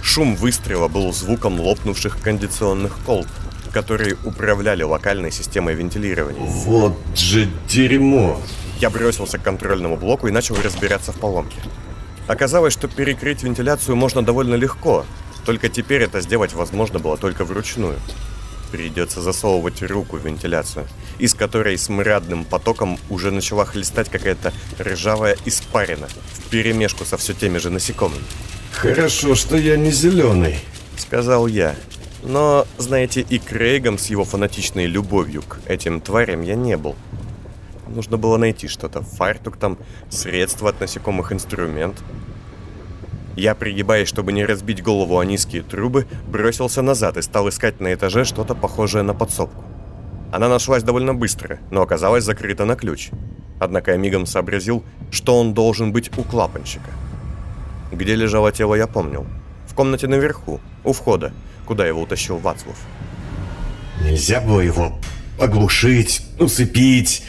[0.02, 3.26] Шум выстрела был звуком лопнувших кондиционных колб,
[3.72, 6.40] которые управляли локальной системой вентилирования.
[6.40, 8.40] Вот же дерьмо!
[8.78, 11.56] Я бросился к контрольному блоку и начал разбираться в поломке.
[12.26, 15.04] Оказалось, что перекрыть вентиляцию можно довольно легко,
[15.44, 17.98] только теперь это сделать возможно было только вручную.
[18.70, 20.86] Придется засовывать руку в вентиляцию,
[21.18, 27.34] из которой с мрядным потоком уже начала хлестать какая-то ржавая испарина, в перемешку со все
[27.34, 28.22] теми же насекомыми.
[28.72, 30.58] Хорошо, что я не зеленый.
[30.96, 31.76] Сказал я.
[32.22, 36.96] Но, знаете, и Крейгом с его фанатичной любовью к этим тварям я не был.
[37.88, 39.02] Нужно было найти что-то.
[39.02, 39.78] Фартук там,
[40.10, 42.02] средства от насекомых, инструмент.
[43.36, 47.94] Я, пригибаясь, чтобы не разбить голову о низкие трубы, бросился назад и стал искать на
[47.94, 49.64] этаже что-то похожее на подсобку.
[50.32, 53.10] Она нашлась довольно быстро, но оказалась закрыта на ключ.
[53.58, 56.90] Однако я мигом сообразил, что он должен быть у клапанщика.
[57.90, 59.26] Где лежало тело, я помнил.
[59.66, 61.32] В комнате наверху, у входа,
[61.66, 62.76] куда его утащил Вацлав.
[64.02, 64.98] Нельзя было его
[65.38, 67.24] оглушить, усыпить.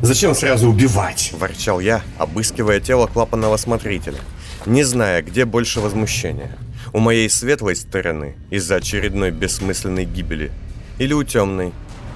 [0.00, 1.32] Зачем сразу убивать?
[1.36, 4.18] Ворчал я, обыскивая тело клапанного смотрителя,
[4.64, 6.56] не зная, где больше возмущения.
[6.92, 10.52] У моей светлой стороны, из-за очередной бессмысленной гибели,
[10.98, 11.72] или у темной,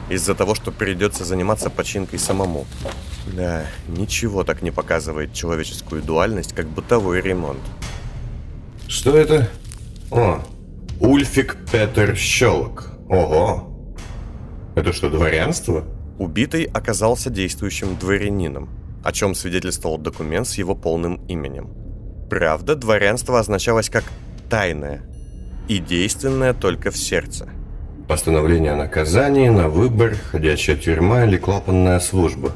[0.09, 2.67] из-за того, что придется заниматься починкой самому.
[3.27, 7.61] Да, ничего так не показывает человеческую дуальность, как бытовой ремонт.
[8.87, 9.49] Что это?
[10.13, 10.41] О,
[11.01, 12.93] Ульфик Петер Щелок.
[13.09, 13.97] Ого.
[14.77, 15.85] Это что, дворянство?
[16.23, 18.69] Убитый оказался действующим дворянином,
[19.03, 21.75] о чем свидетельствовал документ с его полным именем.
[22.31, 24.05] Правда, дворянство означалось как
[24.49, 25.03] «тайное»
[25.67, 27.49] и действенное только в сердце.
[28.07, 32.53] Постановление о наказании на выбор, ходячая тюрьма или клапанная служба.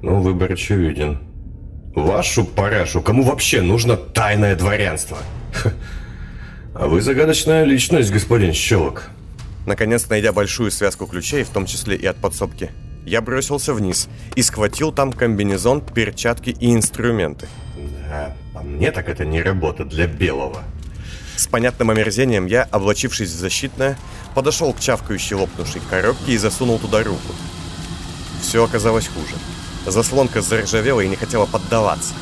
[0.00, 1.18] Ну, выбор очевиден.
[1.96, 5.18] Вашу парашу, кому вообще нужно тайное дворянство?
[6.76, 9.10] А вы загадочная личность, господин Щелок.
[9.68, 12.70] Наконец, найдя большую связку ключей, в том числе и от подсобки,
[13.04, 17.48] я бросился вниз и схватил там комбинезон, перчатки и инструменты.
[18.08, 20.62] Да, по мне так это не работа для белого.
[21.36, 23.98] С понятным омерзением я, облачившись в защитное,
[24.34, 27.34] подошел к чавкающей лопнувшей коробке и засунул туда руку.
[28.40, 29.34] Все оказалось хуже.
[29.84, 32.14] Заслонка заржавела и не хотела поддаваться.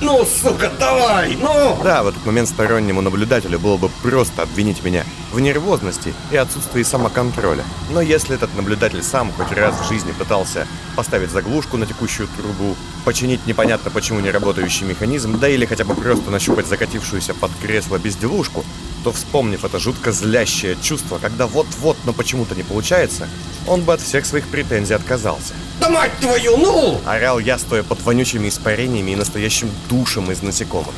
[0.00, 1.76] Ну, сука, давай, ну!
[1.82, 6.84] Да, в этот момент стороннему наблюдателю было бы просто обвинить меня в нервозности и отсутствии
[6.84, 7.64] самоконтроля.
[7.90, 12.76] Но если этот наблюдатель сам хоть раз в жизни пытался поставить заглушку на текущую трубу,
[13.04, 17.98] починить непонятно почему не работающий механизм, да или хотя бы просто нащупать закатившуюся под кресло
[17.98, 18.64] безделушку,
[19.02, 23.28] то вспомнив это жутко злящее чувство, когда вот-вот, но почему-то не получается,
[23.66, 25.54] он бы от всех своих претензий отказался.
[25.80, 27.00] Да мать твою, ну!
[27.06, 30.94] Орал я, стоя под вонючими испарениями и настоящим душем из насекомых.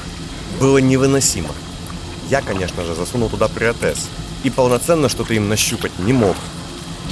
[0.59, 1.51] Было невыносимо.
[2.29, 4.09] Я, конечно же, засунул туда протез.
[4.45, 6.37] И полноценно что-то им нащупать не мог.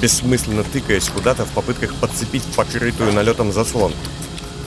[0.01, 3.99] Бессмысленно тыкаясь куда-то в попытках подцепить покрытую налетом заслонку.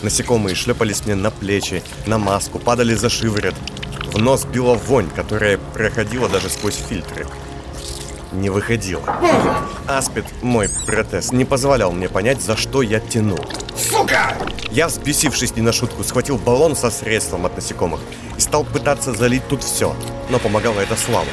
[0.01, 3.55] Насекомые шлепались мне на плечи, на маску, падали за шиворот.
[4.13, 7.27] В нос била вонь, которая проходила даже сквозь фильтры.
[8.31, 9.03] Не выходила.
[9.87, 13.37] Аспид, мой протез, не позволял мне понять, за что я тяну.
[13.75, 14.37] Сука!
[14.71, 17.99] Я, взбесившись не на шутку, схватил баллон со средством от насекомых
[18.37, 19.93] и стал пытаться залить тут все,
[20.29, 21.27] но помогало это слабо.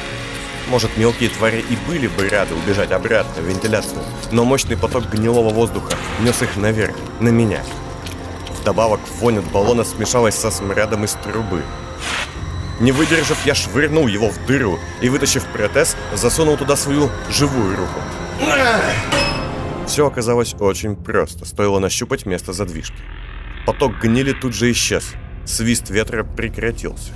[0.67, 5.51] Может, мелкие твари и были бы рады убежать обратно в вентиляцию, но мощный поток гнилого
[5.51, 7.63] воздуха нес их наверх, на меня.
[8.59, 11.63] Вдобавок, вонь от баллона смешалась со смрадом из трубы.
[12.79, 17.99] Не выдержав, я швырнул его в дыру и, вытащив протез, засунул туда свою живую руку.
[19.85, 22.95] Все оказалось очень просто, стоило нащупать место задвижки.
[23.65, 25.13] Поток гнили тут же исчез,
[25.45, 27.11] свист ветра прекратился.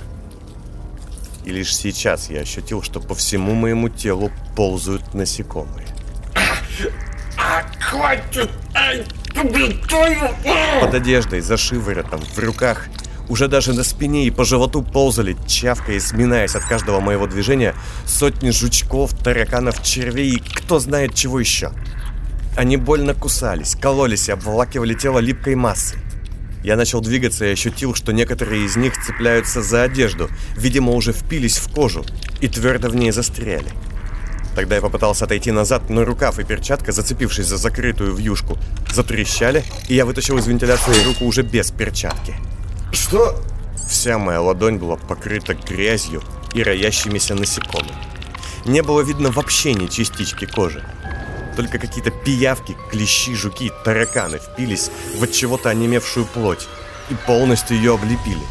[1.44, 5.86] И лишь сейчас я ощутил, что по всему моему телу ползают насекомые.
[10.80, 12.88] Под одеждой, за шиворотом, в руках,
[13.28, 17.74] уже даже на спине и по животу ползали, чавкая и сминаясь от каждого моего движения,
[18.06, 21.72] сотни жучков, тараканов, червей и кто знает чего еще.
[22.56, 25.98] Они больно кусались, кололись и обволакивали тело липкой массой.
[26.62, 31.58] Я начал двигаться и ощутил, что некоторые из них цепляются за одежду, видимо, уже впились
[31.58, 32.04] в кожу
[32.40, 33.70] и твердо в ней застряли.
[34.54, 38.56] Тогда я попытался отойти назад, но рукав и перчатка, зацепившись за закрытую вьюшку,
[38.92, 42.34] затрещали, и я вытащил из вентиляции руку уже без перчатки.
[42.94, 43.34] Что?
[43.88, 46.22] Вся моя ладонь была покрыта грязью
[46.54, 47.92] и роящимися насекомыми.
[48.64, 50.82] Не было видно вообще ни частички кожи.
[51.56, 56.66] Только какие-то пиявки, клещи, жуки, тараканы впились в от чего-то онемевшую плоть
[57.10, 58.42] и полностью ее облепили.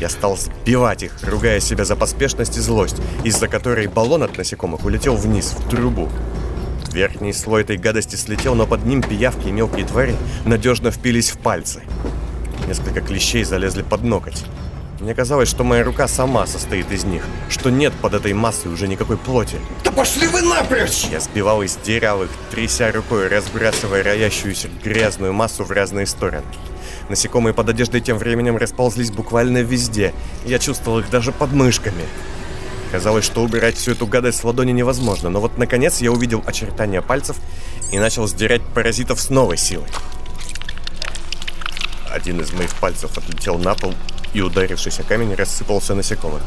[0.00, 4.84] Я стал сбивать их, ругая себя за поспешность и злость, из-за которой баллон от насекомых
[4.84, 6.08] улетел вниз, в трубу.
[6.92, 11.38] Верхний слой этой гадости слетел, но под ним пиявки и мелкие твари надежно впились в
[11.38, 11.82] пальцы.
[12.66, 14.44] Несколько клещей залезли под ноготь.
[15.02, 18.86] Мне казалось, что моя рука сама состоит из них, что нет под этой массой уже
[18.86, 19.56] никакой плоти.
[19.82, 21.06] Да пошли вы напрочь!
[21.10, 26.46] Я сбивал из дырявых, тряся рукой, разбрасывая роящуюся грязную массу в разные стороны.
[27.08, 30.14] Насекомые под одеждой тем временем расползлись буквально везде.
[30.46, 32.04] Я чувствовал их даже под мышками.
[32.92, 37.02] Казалось, что убирать всю эту гадость с ладони невозможно, но вот наконец я увидел очертания
[37.02, 37.38] пальцев
[37.90, 39.88] и начал сдирать паразитов с новой силой.
[42.12, 43.94] Один из моих пальцев отлетел на пол
[44.34, 46.42] и, ударившись о камень, рассыпался насекомым.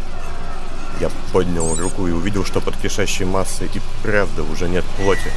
[1.02, 5.32] Я поднял руку и увидел, что под кишащей массой и правда уже нет плоти.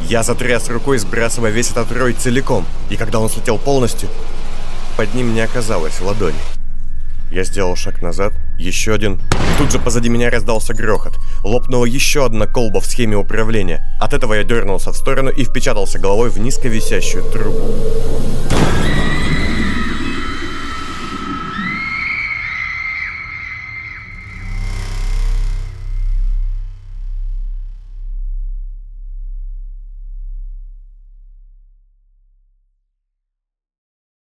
[0.00, 4.08] Я затряс рукой, сбрасывая весь этот рой целиком, и когда он слетел полностью,
[4.96, 6.55] под ним не оказалось ладони.
[7.30, 9.20] Я сделал шаг назад, еще один,
[9.58, 11.14] тут же позади меня раздался грохот.
[11.42, 13.84] Лопнула еще одна колба в схеме управления.
[14.00, 17.74] От этого я дернулся в сторону и впечатался головой в низко висящую трубу.